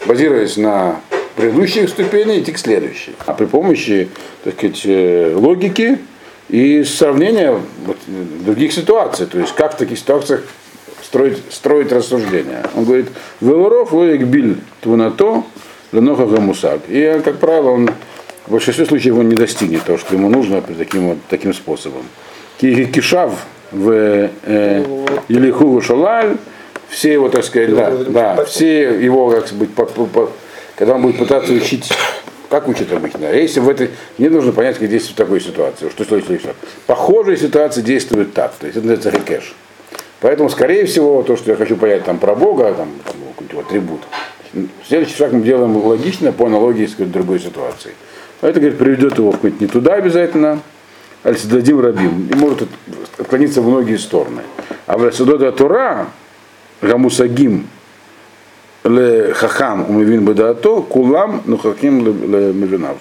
базируясь 0.06 0.56
на 0.56 1.00
предыдущих 1.36 1.88
ступенях, 1.88 2.38
идти 2.38 2.52
к 2.52 2.58
следующей. 2.58 3.14
А 3.26 3.34
при 3.34 3.46
помощи, 3.46 4.08
так 4.42 4.54
сказать, 4.54 4.82
э, 4.84 5.34
логики 5.36 5.98
и 6.48 6.82
сравнения 6.84 7.56
вот, 7.86 7.96
других 8.44 8.72
ситуаций. 8.72 9.26
То 9.26 9.38
есть 9.38 9.54
как 9.54 9.74
в 9.74 9.76
таких 9.76 9.98
ситуациях 9.98 10.42
строить, 11.12 11.42
строить 11.50 11.92
рассуждения. 11.92 12.64
Он 12.74 12.84
говорит, 12.86 13.08
Велоров, 13.42 13.92
Биль 13.92 14.56
Твунато, 14.80 15.42
Леноха 15.92 16.24
Гамусак. 16.24 16.80
И, 16.88 17.20
как 17.22 17.36
правило, 17.38 17.70
он 17.70 17.90
в 18.46 18.52
большинстве 18.52 18.86
случаев 18.86 19.18
он 19.18 19.28
не 19.28 19.36
достигнет 19.36 19.82
того, 19.84 19.98
что 19.98 20.14
ему 20.14 20.30
нужно 20.30 20.62
таким, 20.62 21.08
вот, 21.08 21.18
таким 21.28 21.52
способом. 21.52 22.04
Ки- 22.58 22.86
Кишав 22.86 23.44
в 23.72 23.90
э, 23.90 24.84
Елиху 25.28 25.82
Шалаль, 25.82 26.38
все 26.88 27.12
его, 27.12 27.28
так 27.28 27.44
сказать, 27.44 27.74
да, 27.74 27.90
да, 27.90 28.44
все 28.46 28.98
его, 28.98 29.30
как 29.30 29.52
быть, 29.52 29.74
по- 29.74 29.84
по- 29.84 30.30
когда 30.76 30.94
он 30.94 31.02
будет 31.02 31.18
пытаться 31.18 31.52
учить, 31.52 31.92
как 32.48 32.68
учат 32.68 32.90
обычно, 32.90 33.26
если 33.34 33.60
в 33.60 33.68
этой, 33.68 33.90
мне 34.16 34.30
нужно 34.30 34.52
понять, 34.52 34.78
как 34.78 34.88
действовать 34.88 35.14
в 35.14 35.18
такой 35.18 35.40
ситуации, 35.42 35.90
что 35.90 36.04
что 36.04 36.54
Похожая 36.86 37.36
ситуация 37.36 37.82
действует 37.82 38.32
так, 38.32 38.54
то 38.58 38.66
есть 38.66 38.78
это 38.78 38.86
называется 38.86 39.10
хекеш. 39.10 39.54
Поэтому, 40.22 40.48
скорее 40.48 40.86
всего, 40.86 41.22
то, 41.24 41.36
что 41.36 41.50
я 41.50 41.56
хочу 41.56 41.76
понять 41.76 42.04
там 42.04 42.18
про 42.18 42.36
Бога, 42.36 42.72
там, 42.74 42.88
там 43.04 43.16
какой-то 43.36 43.58
атрибут, 43.58 44.00
следующий 44.86 45.16
шаг 45.16 45.32
мы 45.32 45.42
делаем 45.42 45.76
логично 45.76 46.32
по 46.32 46.46
аналогии 46.46 46.86
с 46.86 46.92
какой-то 46.92 47.12
другой 47.12 47.40
ситуацией. 47.40 47.94
А 48.40 48.46
это, 48.46 48.60
говорит, 48.60 48.78
приведет 48.78 49.18
его 49.18 49.32
в 49.32 49.60
не 49.60 49.66
туда 49.66 49.94
обязательно, 49.94 50.60
а 51.24 51.34
дадим 51.44 51.80
рабим. 51.80 52.28
И 52.32 52.36
может 52.36 52.62
от- 52.62 52.68
отклониться 53.18 53.62
в 53.62 53.68
многие 53.68 53.96
стороны. 53.96 54.42
А 54.86 54.96
в 54.96 55.10
Судода 55.12 55.50
Тура, 55.50 56.06
Гамусагим, 56.80 57.66
ле 58.84 59.32
хахам 59.34 59.90
умивин 59.90 60.24
бедаато, 60.24 60.82
кулам 60.82 61.42
нухахим 61.46 62.04
ле 62.04 62.52
мивинав. 62.52 62.96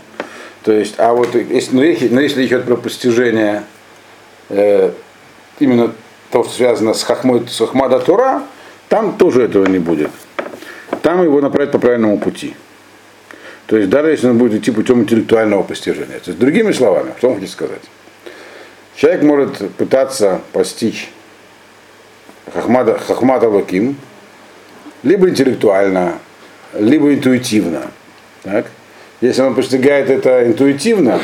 То 0.63 0.71
есть, 0.71 0.95
а 0.97 1.13
вот 1.13 1.35
если, 1.35 1.75
но 1.75 1.83
если, 1.83 2.09
но 2.09 2.21
если 2.21 2.45
идет 2.45 2.65
про 2.65 2.75
постижение 2.75 3.63
э, 4.49 4.91
именно 5.59 5.91
то, 6.31 6.43
что 6.43 6.53
связано 6.53 6.93
с 6.93 7.03
хахмой, 7.03 7.47
с 7.47 7.57
хахмада 7.57 7.99
Тура, 7.99 8.43
там 8.89 9.17
тоже 9.17 9.43
этого 9.43 9.65
не 9.65 9.79
будет. 9.79 10.11
Там 11.01 11.23
его 11.23 11.41
направят 11.41 11.71
по 11.71 11.79
правильному 11.79 12.19
пути. 12.19 12.55
То 13.67 13.77
есть 13.77 13.89
даже 13.89 14.11
если 14.11 14.27
он 14.27 14.37
будет 14.37 14.61
идти 14.61 14.71
путем 14.71 15.01
интеллектуального 15.01 15.63
постижения. 15.63 16.19
То 16.19 16.31
есть, 16.31 16.39
другими 16.39 16.71
словами, 16.71 17.13
что 17.17 17.29
он 17.29 17.35
хочет 17.35 17.49
сказать? 17.49 17.81
Человек 18.95 19.23
может 19.23 19.71
пытаться 19.75 20.41
постичь 20.51 21.09
хахмада, 22.53 22.99
хахмада 22.99 23.47
лаким, 23.49 23.95
либо 25.03 25.29
интеллектуально, 25.29 26.19
либо 26.73 27.13
интуитивно. 27.13 27.91
Так? 28.43 28.67
Если 29.21 29.41
он 29.41 29.55
постигает 29.55 30.09
это 30.09 30.45
интуитивно, 30.45 31.19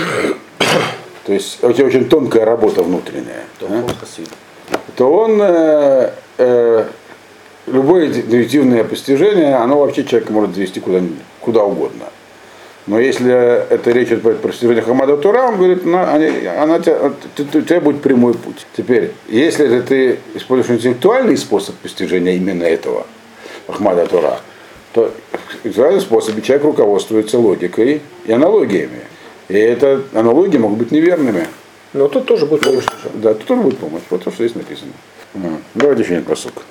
то 1.25 1.33
есть 1.33 1.63
у 1.63 1.73
тебя 1.73 1.85
очень 1.85 2.07
тонкая 2.07 2.45
работа 2.45 2.83
внутренняя, 2.83 3.43
да, 3.59 3.83
то 4.97 5.13
он 5.13 5.39
э, 5.39 6.09
э, 6.39 6.85
любое 7.67 8.07
интуитивное 8.07 8.83
постижение, 8.83 9.55
оно 9.55 9.79
вообще 9.79 10.03
человека 10.03 10.33
может 10.33 10.55
завести 10.55 10.79
куда, 10.79 11.01
куда 11.39 11.63
угодно. 11.63 12.05
Но 12.87 12.99
если 12.99 13.31
это 13.31 13.91
речь 13.91 14.07
идет 14.07 14.21
про 14.23 14.31
постижение 14.31 14.81
Хамада 14.81 15.17
Тура, 15.17 15.43
он 15.43 15.57
говорит, 15.57 15.85
она, 15.85 16.13
они- 16.13 16.47
она 16.47 16.79
ты- 16.79 16.97
у 17.37 17.61
тебя 17.61 17.79
будет 17.79 18.01
прямой 18.01 18.33
путь. 18.33 18.65
Теперь, 18.75 19.11
если 19.27 19.67
это 19.67 19.87
ты 19.87 20.19
используешь 20.33 20.79
интеллектуальный 20.79 21.37
способ 21.37 21.75
постижения 21.75 22.33
именно 22.35 22.63
этого 22.63 23.05
Ахмада 23.67 24.07
Тура, 24.07 24.39
то 24.93 25.11
в 25.31 25.57
интеллектуальном 25.65 26.01
способе 26.01 26.41
человек 26.41 26.65
руководствуется 26.65 27.37
логикой 27.37 28.01
и 28.25 28.31
аналогиями. 28.31 29.01
И 29.49 29.53
это 29.57 30.01
аналогии 30.13 30.57
могут 30.57 30.79
быть 30.79 30.91
неверными. 30.91 31.45
Но 31.97 32.07
тут 32.07 32.27
тоже 32.27 32.45
будет 32.45 32.61
помощь. 32.61 32.85
Да, 33.15 33.33
тут 33.33 33.45
тоже 33.45 33.61
будет 33.63 33.79
помощь. 33.79 34.03
Вот 34.11 34.23
то, 34.23 34.31
что 34.31 34.43
здесь 34.45 34.55
написано. 34.55 34.91
Ага. 35.33 35.57
Давайте 35.73 36.03
еще 36.03 36.13
один 36.13 36.25
посук. 36.25 36.61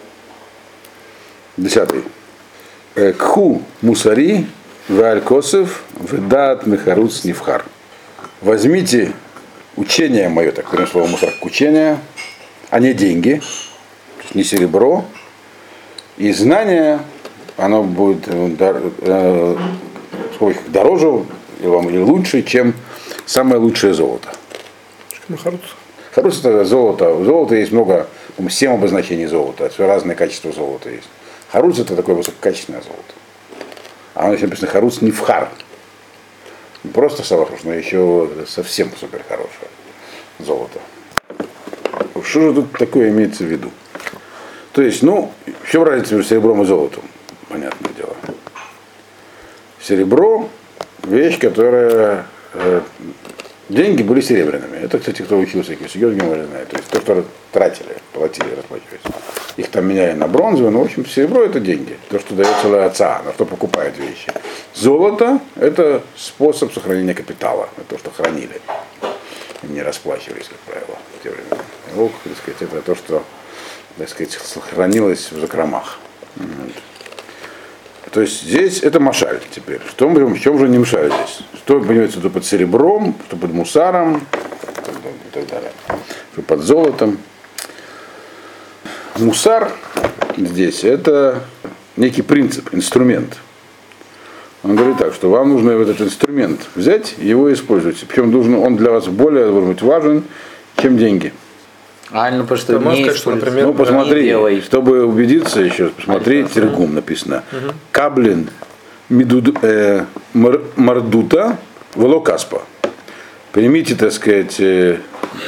Десятый. 1.57 2.03
Э, 2.95 3.13
Кху 3.13 3.61
мусари 3.83 4.47
валь 4.89 5.21
косов 5.21 5.83
вдат 5.95 6.67
мехаруц 6.67 7.25
нивхар. 7.25 7.65
Возьмите 8.41 9.13
учение 9.75 10.29
мое, 10.29 10.53
так 10.53 10.71
прям 10.71 10.87
слово 10.87 11.07
мусар, 11.09 11.33
учение, 11.43 11.99
а 12.71 12.79
не 12.79 12.95
деньги, 12.95 13.43
не 14.33 14.45
серебро, 14.45 15.05
и 16.19 16.33
знание, 16.33 17.01
оно 17.57 17.83
будет 17.83 18.29
э, 18.29 18.77
э, 19.01 19.57
дороже 20.69 21.25
вам- 21.63 21.89
или 21.89 21.99
лучше, 21.99 22.43
чем 22.43 22.75
самое 23.25 23.59
лучшее 23.61 23.93
золото. 23.93 24.29
Махарут. 25.29 25.61
Харуц 26.13 26.39
это 26.39 26.65
золото. 26.65 27.13
У 27.13 27.25
золота 27.25 27.57
есть 27.57 27.73
много, 27.73 28.07
по-моему, 28.37 28.51
7 28.51 28.73
обозначений 28.73 29.27
золота. 29.27 29.69
Все 29.69 29.87
разные 29.87 30.17
качества 30.17 30.53
золота 30.53 30.91
есть. 30.91 31.09
Харуц 31.51 31.79
это 31.79 31.95
такое 31.95 32.15
высококачественное 32.15 32.81
золото. 32.81 33.03
А 34.15 34.25
оно 34.25 34.35
еще 34.35 34.47
написано 34.47 34.71
харуц 34.71 35.03
не 35.03 35.11
в 35.11 35.21
хар. 35.21 35.51
Не 36.85 36.91
просто 36.91 37.23
хорош, 37.23 37.61
но 37.65 37.75
еще 37.75 38.31
совсем 38.47 38.91
супер 38.99 39.25
хорошее 39.29 39.69
золото. 40.39 40.79
Что 42.23 42.41
же 42.41 42.55
тут 42.55 42.73
такое 42.73 43.11
имеется 43.11 43.45
в 43.45 43.47
виду? 43.47 43.71
То 44.73 44.83
есть, 44.83 45.03
ну, 45.03 45.33
в 45.63 45.71
чем 45.71 45.83
разница 45.85 46.15
между 46.15 46.31
серебром 46.31 46.63
и 46.63 46.65
золотом? 46.67 47.03
Понятное 47.49 47.93
дело. 47.93 48.15
Серебро 49.83 50.49
вещь, 51.05 51.39
которая 51.39 52.27
э, 52.55 52.81
деньги 53.69 54.03
были 54.03 54.21
серебряными. 54.21 54.77
Это, 54.77 54.99
кстати, 54.99 55.23
кто 55.23 55.39
учился, 55.39 55.75
Георгий 55.75 56.23
может 56.23 56.47
знает. 56.49 56.69
То 56.69 56.77
есть 56.77 56.89
то, 56.89 57.01
что 57.01 57.25
тратили, 57.53 57.97
платили, 58.13 58.55
расплачивались. 58.55 59.01
Их 59.57 59.71
там 59.71 59.87
меняли 59.87 60.13
на 60.13 60.29
бронзовые, 60.29 60.71
но 60.71 60.81
в 60.81 60.85
общем 60.85 61.07
серебро 61.07 61.43
это 61.43 61.61
деньги. 61.61 61.97
То, 62.11 62.19
что 62.19 62.35
дается 62.35 62.69
для 62.69 62.85
отца, 62.87 63.23
на 63.25 63.33
что 63.33 63.45
покупают 63.45 63.97
вещи. 63.99 64.31
Золото 64.75 65.41
это 65.57 66.03
способ 66.17 66.73
сохранения 66.73 67.15
капитала. 67.15 67.69
Это 67.77 67.97
то, 67.97 67.99
что 67.99 68.11
хранили. 68.11 68.61
И 69.63 69.67
не 69.67 69.83
расплачивались, 69.83 70.49
как 70.49 70.59
правило, 70.59 70.99
в 71.19 71.23
те 71.23 71.31
времена. 71.31 71.63
ох, 71.97 72.13
так 72.23 72.37
сказать, 72.37 72.63
это 72.63 72.83
то, 72.83 72.95
что, 72.95 73.25
так 73.97 74.09
сказать, 74.09 74.33
сохранилось 74.33 75.33
в 75.33 75.41
закромах. 75.41 75.99
Вот. 76.37 78.13
То 78.13 78.21
есть 78.21 78.43
здесь 78.43 78.83
это 78.83 79.01
машаль 79.01 79.41
теперь. 79.51 79.81
Что 79.89 80.09
мы, 80.09 80.25
в 80.25 80.41
чем 80.41 80.59
же 80.59 80.69
не 80.69 80.79
мешали 80.79 81.09
здесь? 81.09 81.41
Что 81.67 81.81
понимаете, 81.81 82.21
что 82.21 82.31
под 82.31 82.45
серебром, 82.45 83.17
что 83.27 83.37
под 83.37 83.53
мусаром 83.53 84.19
и 84.19 85.31
так 85.33 85.49
далее. 85.49 85.73
Что 86.33 86.43
под 86.43 86.61
золотом. 86.61 87.19
Мусар 89.17 89.73
здесь 90.37 90.85
это 90.85 91.43
некий 91.97 92.23
принцип, 92.23 92.73
инструмент. 92.73 93.39
Он 94.63 94.77
говорит 94.77 94.99
так, 94.99 95.13
что 95.13 95.29
вам 95.29 95.55
нужно 95.55 95.73
этот 95.73 96.01
инструмент 96.03 96.61
взять 96.77 97.17
и 97.19 97.27
его 97.27 97.53
использовать. 97.53 97.99
Причем 97.99 98.31
должен, 98.31 98.55
он 98.55 98.77
для 98.77 98.93
вас 98.93 99.09
более 99.09 99.51
может 99.51 99.71
быть, 99.71 99.83
важен, 99.83 100.23
чем 100.77 100.97
деньги. 100.97 101.33
А, 102.13 102.31
ну 102.31 102.43
потому 102.43 102.59
что 102.59 102.75
Ты 102.75 102.79
можешь 102.79 103.01
сказать, 103.01 103.19
что, 103.19 103.31
например, 103.33 103.67
Ну, 103.67 103.75
посмотри, 103.75 104.61
чтобы 104.61 105.05
убедиться 105.05 105.61
еще, 105.63 105.89
посмотри, 105.89 106.45
тергум 106.45 106.95
написано. 106.95 107.43
Каблин 107.91 108.51
медуд, 109.09 109.59
э, 109.63 110.05
мар- 110.35 110.63
мардута 110.77 111.59
волокаспа. 111.95 112.63
Примите, 113.53 113.95
так 113.95 114.13
сказать, 114.13 114.57
э, 114.61 114.99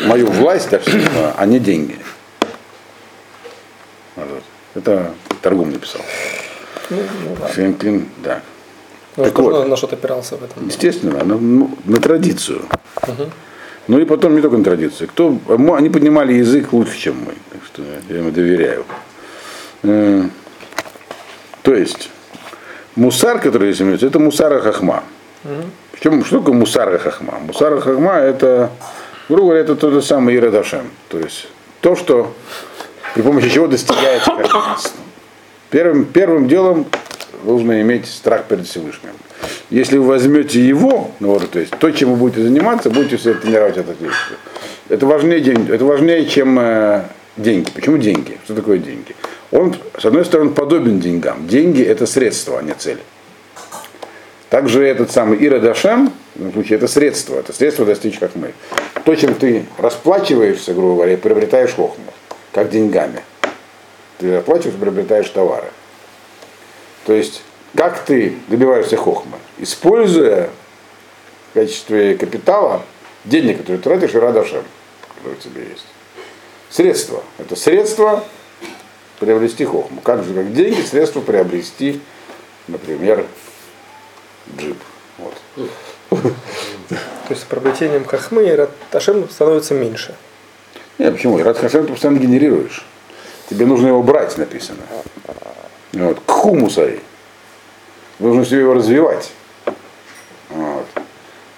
мою 0.07 0.27
власть, 0.27 0.71
так 0.71 0.83
сказать, 0.83 1.07
а 1.37 1.45
не 1.47 1.59
деньги. 1.59 1.97
Вот. 4.17 4.43
Это 4.75 5.13
торгум 5.43 5.71
написал. 5.71 6.01
Финклин, 7.55 8.09
да. 8.25 8.41
Ну, 9.17 9.25
Так 9.25 9.39
вот. 9.39 9.67
на, 9.69 9.77
что-то 9.77 9.97
опирался 9.97 10.37
в 10.37 10.45
этом. 10.45 10.67
Естественно, 10.67 11.25
на, 11.25 11.35
ну, 11.37 11.77
на 11.85 12.01
традицию. 12.01 12.63
Ну 13.89 13.99
и 13.99 14.05
потом 14.05 14.35
не 14.37 14.43
только 14.43 14.57
на 14.59 14.65
традицию. 14.65 15.09
Кто, 15.09 15.31
мы- 15.49 15.77
они 15.77 15.89
поднимали 15.89 16.35
язык 16.35 16.73
лучше, 16.73 16.97
чем 16.99 17.17
мы. 17.21 17.35
Так 17.51 17.61
что 17.67 17.83
я 18.11 18.19
им 18.21 18.33
доверяю. 18.33 18.85
Э, 19.83 20.25
То 21.63 21.75
есть, 21.75 22.11
мусар, 22.99 23.39
который 23.39 23.73
здесь 23.73 23.87
имеется, 23.87 24.07
это 24.07 24.19
мусара 24.19 24.61
хахма. 24.61 25.05
Причем, 25.93 26.25
что 26.25 26.41
такое 26.41 26.55
мусара 26.55 26.99
хахма? 26.99 27.39
Мусара 27.47 27.81
хахма 27.81 28.15
это, 28.19 28.71
грубо 29.29 29.45
говоря, 29.45 29.61
это 29.61 29.77
то 29.77 29.91
же 29.91 30.03
самое 30.03 30.37
Ирадашем. 30.37 30.91
То 31.09 31.19
есть, 31.19 31.49
то, 31.81 31.97
что 31.97 32.35
при 33.15 33.23
помощи 33.23 33.49
чего 33.49 33.67
достигается 33.67 34.31
хахманство. 34.31 35.01
Первым, 35.71 36.05
первым 36.07 36.49
делом 36.49 36.87
нужно 37.45 37.81
иметь 37.83 38.07
страх 38.07 38.45
перед 38.45 38.67
Всевышним. 38.67 39.13
Если 39.71 39.99
вы 39.99 40.07
возьмете 40.07 40.61
его, 40.61 41.13
ну, 41.21 41.29
вот, 41.29 41.51
то 41.51 41.61
есть 41.61 41.73
то, 41.79 41.91
чем 41.91 42.13
вы 42.13 42.17
будете 42.17 42.43
заниматься, 42.43 42.91
будете 42.91 43.17
все 43.17 43.35
тренировать 43.35 43.77
это 43.77 43.93
действие. 43.93 44.39
Это 44.89 45.07
важнее, 45.07 45.57
это 45.69 45.85
важнее, 45.85 46.27
чем 46.27 46.59
э, 46.59 47.03
деньги. 47.37 47.71
Почему 47.71 47.99
деньги? 47.99 48.39
Что 48.45 48.55
такое 48.55 48.79
деньги? 48.79 49.15
Он, 49.51 49.75
с 49.99 50.05
одной 50.05 50.25
стороны, 50.25 50.51
подобен 50.51 51.01
деньгам. 51.01 51.47
Деньги 51.47 51.83
это 51.83 52.07
средство, 52.07 52.59
а 52.59 52.63
не 52.63 52.75
цель. 52.75 53.01
Также 54.51 54.87
этот 54.87 55.11
самый 55.11 55.45
Ира 55.47 55.59
Дашем, 55.59 56.13
в 56.35 56.39
данном 56.39 56.53
случае, 56.55 56.77
это 56.77 56.89
средство, 56.89 57.37
это 57.37 57.53
средство 57.53 57.85
достичь 57.85 58.19
как 58.19 58.35
мы. 58.35 58.55
То, 59.05 59.15
чем 59.15 59.35
ты 59.35 59.67
расплачиваешься, 59.77 60.73
грубо 60.73 60.95
говоря, 60.95 61.15
и 61.15 61.17
приобретаешь 61.17 61.75
хохму, 61.75 62.13
как 62.53 62.71
деньгами. 62.71 63.23
Ты 64.19 64.37
расплачиваешься, 64.37 64.81
приобретаешь 64.81 65.29
товары. 65.29 65.69
То 67.07 67.13
есть, 67.13 67.43
как 67.75 68.05
ты 68.05 68.37
добиваешься 68.49 68.97
хохмы? 68.97 69.37
Используя 69.59 70.51
в 71.51 71.55
качестве 71.55 72.17
капитала 72.17 72.83
денег, 73.25 73.59
которые 73.59 73.81
тратишь, 73.81 74.15
и 74.15 74.19
радашем, 74.19 74.63
которые 75.15 75.39
у 75.39 75.41
тебя 75.41 75.63
есть. 75.63 75.87
Средства. 76.71 77.23
Это 77.39 77.57
средство 77.57 78.25
приобрести 79.19 79.65
хохму. 79.65 80.01
Как 80.01 80.25
же, 80.25 80.35
как 80.35 80.53
деньги, 80.53 80.81
средство 80.83 81.21
приобрести, 81.21 82.01
например, 82.67 83.27
джип. 84.57 84.77
Вот. 85.19 85.35
То 86.11 87.31
есть 87.31 87.43
с 87.43 87.45
приобретением 87.45 88.05
хахмы 88.05 88.47
и 88.47 88.53
Раташем 88.53 89.29
становится 89.29 89.75
меньше. 89.75 90.15
Не, 90.99 91.13
почему? 91.13 91.43
Рад 91.43 91.59
Хашем 91.59 91.87
ты 91.87 91.93
постоянно 91.93 92.19
генерируешь. 92.19 92.85
Тебе 93.49 93.67
нужно 93.67 93.89
его 93.89 94.03
брать, 94.03 94.37
написано. 94.39 94.83
Вот. 95.93 96.21
К 96.27 96.31
хумусой. 96.31 97.01
Нужно 98.19 98.45
себе 98.45 98.61
его 98.61 98.75
развивать. 98.75 99.31
Вот. 100.49 100.87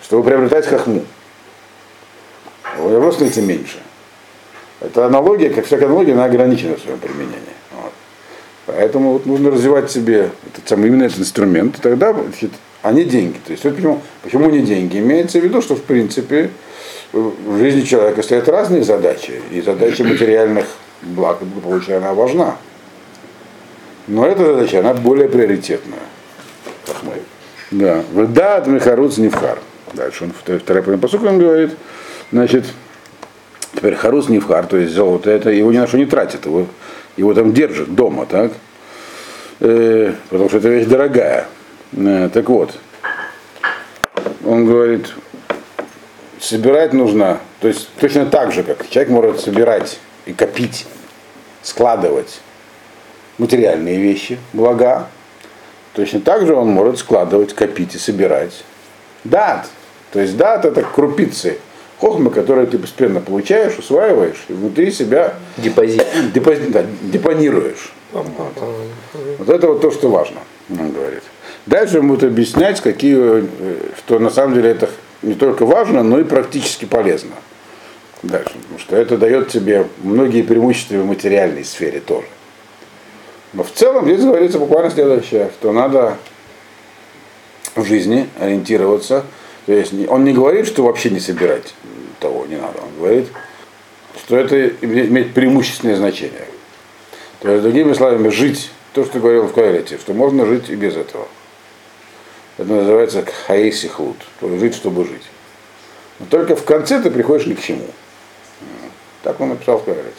Чтобы 0.03 0.25
приобретать 0.25 0.67
хахму. 0.67 1.05
Его 2.77 3.01
просто 3.01 3.25
становится 3.25 3.43
меньше. 3.43 3.79
Это 4.81 5.07
аналогия, 5.07 5.51
как 5.51 5.67
всякая 5.67 5.87
аналогия, 5.87 6.15
она 6.15 6.25
ограничена 6.25 6.77
в 6.77 6.81
своем 6.81 6.99
применении. 6.99 7.37
Вот. 7.73 7.93
Поэтому 8.67 9.13
вот 9.13 9.27
нужно 9.27 9.51
развивать 9.51 9.91
себе 9.91 10.31
этот 10.53 10.69
самый, 10.69 10.89
именно 10.89 11.05
этот 11.05 11.21
инструмент, 11.21 11.79
и 11.79 11.83
тогда 11.83 12.13
значит, 12.13 12.53
а 12.83 12.93
не 12.93 13.05
деньги. 13.05 13.37
То 13.45 13.53
есть 13.53 13.65
вот 13.65 13.77
почему, 13.77 14.01
почему 14.23 14.51
не 14.51 14.61
деньги? 14.61 14.99
Имеется 14.99 15.39
в 15.39 15.45
виду, 15.45 15.61
что 15.61 15.77
в 15.77 15.83
принципе 15.83 16.51
в 17.13 17.59
жизни 17.59 17.83
человека 17.83 18.23
стоят 18.23 18.49
разные 18.49 18.83
задачи, 18.83 19.43
и 19.51 19.61
задача 19.61 20.05
материальных 20.05 20.67
благ 21.03 21.43
и 21.43 21.45
благополучия, 21.45 21.97
она 21.97 22.15
важна. 22.15 22.57
Но 24.07 24.27
эта 24.27 24.45
задача, 24.45 24.81
она 24.81 24.95
более 24.95 25.29
приоритетная. 25.29 25.99
Хахмы. 26.87 27.15
Да. 27.71 28.03
Вдат 28.13 28.67
Михаруц 28.67 29.19
Невхар. 29.19 29.59
Дальше 29.93 30.25
он 30.25 30.33
второй, 30.33 30.61
второй 30.61 30.83
половина 30.83 31.31
он 31.31 31.39
говорит, 31.39 31.71
значит, 32.33 32.65
теперь 33.81 33.95
Харус 33.95 34.29
Невхар, 34.29 34.67
то 34.67 34.77
есть 34.77 34.93
золото, 34.93 35.31
это 35.31 35.49
его 35.49 35.73
ни 35.73 35.79
на 35.79 35.87
что 35.87 35.97
не 35.97 36.05
тратит, 36.05 36.45
его, 36.45 36.67
его 37.17 37.33
там 37.33 37.55
держат 37.55 37.95
дома, 37.95 38.27
так? 38.27 38.53
Э, 39.61 40.13
потому 40.29 40.51
что 40.51 40.59
это 40.59 40.69
вещь 40.69 40.87
дорогая. 40.87 41.47
Э, 41.93 42.29
так 42.31 42.47
вот, 42.51 42.75
он 44.45 44.67
говорит, 44.67 45.15
собирать 46.39 46.93
нужно, 46.93 47.41
то 47.61 47.69
есть 47.69 47.89
точно 47.99 48.27
так 48.27 48.53
же, 48.53 48.65
как 48.65 48.87
человек 48.91 49.11
может 49.11 49.41
собирать 49.41 49.99
и 50.27 50.35
копить, 50.35 50.87
складывать 51.63 52.43
материальные 53.39 53.99
вещи, 53.99 54.39
блага, 54.53 55.09
точно 55.95 56.21
так 56.21 56.47
же 56.47 56.55
он 56.55 56.69
может 56.69 56.99
складывать, 56.99 57.55
копить 57.55 57.95
и 57.95 57.99
собирать 57.99 58.63
дат. 59.25 59.71
То 60.13 60.21
есть 60.21 60.37
дат 60.37 60.67
это 60.67 60.83
крупицы 60.83 61.59
хохмы, 62.01 62.31
которые 62.31 62.67
ты 62.67 62.79
постепенно 62.79 63.21
получаешь, 63.21 63.79
усваиваешь 63.79 64.45
и 64.49 64.53
внутри 64.53 64.91
себя 64.91 65.35
Депозит. 65.59 66.05
депози- 66.35 66.71
да, 66.71 66.85
депонируешь. 67.03 67.93
Вот 68.13 69.49
это 69.49 69.69
вот 69.69 69.81
то, 69.83 69.91
что 69.91 70.09
важно, 70.09 70.41
он 70.71 70.93
говорит. 70.93 71.23
Дальше 71.67 72.01
он 72.01 72.09
будет 72.09 72.25
объяснять, 72.25 72.81
какие, 72.81 73.17
э, 73.19 73.45
что 73.99 74.19
на 74.19 74.31
самом 74.31 74.55
деле 74.55 74.71
это 74.71 74.89
не 75.23 75.35
только 75.35 75.67
важно, 75.67 76.03
но 76.03 76.19
и 76.19 76.25
практически 76.25 76.87
полезно. 76.87 77.33
Дальше. 78.23 78.55
Потому 78.63 78.79
что 78.79 78.97
это 78.97 79.17
дает 79.17 79.49
тебе 79.49 79.87
многие 80.03 80.43
преимущества 80.43 80.97
в 80.97 81.07
материальной 81.07 81.65
сфере 81.65 82.01
тоже. 82.01 82.27
Но 83.53 83.63
в 83.63 83.71
целом 83.73 84.07
здесь 84.07 84.21
говорится 84.25 84.59
буквально 84.59 84.91
следующее, 84.91 85.51
что 85.59 85.73
надо 85.73 86.17
в 87.75 87.85
жизни 87.85 88.29
ориентироваться. 88.41 89.25
То 89.67 89.73
есть 89.73 89.93
он 90.09 90.25
не 90.25 90.33
говорит, 90.33 90.67
что 90.67 90.85
вообще 90.85 91.11
не 91.11 91.21
собирать 91.21 91.75
того 92.21 92.47
не 92.47 92.57
надо. 92.57 92.81
Он 92.83 92.99
говорит, 92.99 93.29
что 94.17 94.37
это 94.37 94.57
име- 94.57 95.07
имеет 95.07 95.35
преимущественное 95.35 95.97
значение. 95.97 96.47
То 97.41 97.51
есть, 97.51 97.63
другими 97.63 97.93
словами, 97.95 98.29
жить, 98.29 98.71
то, 98.93 99.05
что 99.05 99.19
говорил 99.19 99.47
в 99.47 99.53
Каэрете, 99.53 99.99
что 99.99 100.13
можно 100.13 100.47
жить 100.47 100.69
и 100.69 100.75
без 100.75 100.97
этого. 100.97 101.27
Это 102.59 102.71
называется 102.71 103.25
хаэсихлут, 103.47 104.19
то 104.41 104.49
есть 104.49 104.61
жить, 104.61 104.75
чтобы 104.75 105.05
жить. 105.05 105.23
Но 106.19 106.27
только 106.29 106.55
в 106.55 106.65
конце 106.65 107.01
ты 107.01 107.11
приходишь 107.11 107.47
ни 107.47 107.55
к 107.55 107.63
чему. 107.63 107.87
Так 109.23 109.41
он 109.41 109.51
написал 109.51 109.79
в 109.79 109.85
Каэрете. 109.85 110.11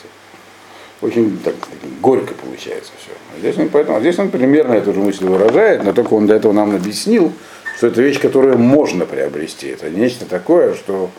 Очень 1.01 1.39
так, 1.39 1.55
горько 1.99 2.33
получается 2.33 2.91
все. 2.99 3.39
Здесь, 3.39 3.57
он, 3.57 3.69
поэтому, 3.69 3.99
здесь 3.99 4.17
он 4.19 4.29
примерно 4.29 4.73
эту 4.73 4.93
же 4.93 4.99
мысль 4.99 5.25
выражает, 5.25 5.83
но 5.83 5.93
только 5.93 6.13
он 6.13 6.27
до 6.27 6.35
этого 6.35 6.51
нам 6.53 6.75
объяснил, 6.75 7.33
что 7.77 7.87
это 7.87 8.01
вещь, 8.01 8.19
которую 8.19 8.57
можно 8.57 9.05
приобрести. 9.05 9.67
Это 9.67 9.89
нечто 9.89 10.25
такое, 10.25 10.75
что 10.75 11.09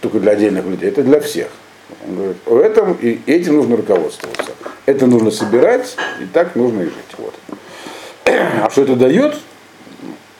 только 0.00 0.20
для 0.20 0.32
отдельных 0.32 0.64
людей, 0.66 0.88
это 0.88 1.02
для 1.02 1.20
всех. 1.20 1.48
Он 2.06 2.16
говорит, 2.16 2.36
в 2.44 2.56
этом 2.58 2.92
и 3.00 3.20
этим 3.26 3.56
нужно 3.56 3.76
руководствоваться. 3.76 4.52
Это 4.86 5.06
нужно 5.06 5.30
собирать, 5.30 5.96
и 6.20 6.24
так 6.26 6.56
нужно 6.56 6.82
и 6.82 6.84
жить. 6.84 7.16
Вот. 7.18 7.34
А 8.26 8.68
что 8.70 8.82
это 8.82 8.96
дает? 8.96 9.36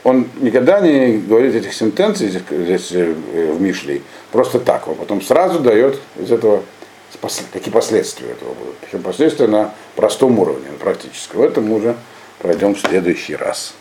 Он 0.02 0.28
никогда 0.40 0.80
не 0.80 1.18
говорит 1.18 1.54
этих 1.54 1.72
сентенций 1.74 2.28
здесь, 2.28 2.92
э, 2.92 3.14
в 3.52 3.60
Мишле 3.60 4.02
просто 4.30 4.60
так. 4.60 4.86
Он 4.88 4.94
потом 4.94 5.20
сразу 5.20 5.60
дает 5.60 5.98
из 6.16 6.30
этого 6.30 6.62
какие 7.52 7.72
последствия 7.72 8.28
этого 8.28 8.54
будут. 8.54 8.76
Причем 8.78 9.02
последствия 9.02 9.46
на 9.46 9.72
простом 9.94 10.38
уровне, 10.38 10.70
на 10.70 10.78
практическом. 10.78 11.40
В 11.40 11.44
этом 11.44 11.66
мы 11.66 11.76
уже 11.76 11.96
пройдем 12.38 12.74
в 12.74 12.80
следующий 12.80 13.36
раз. 13.36 13.74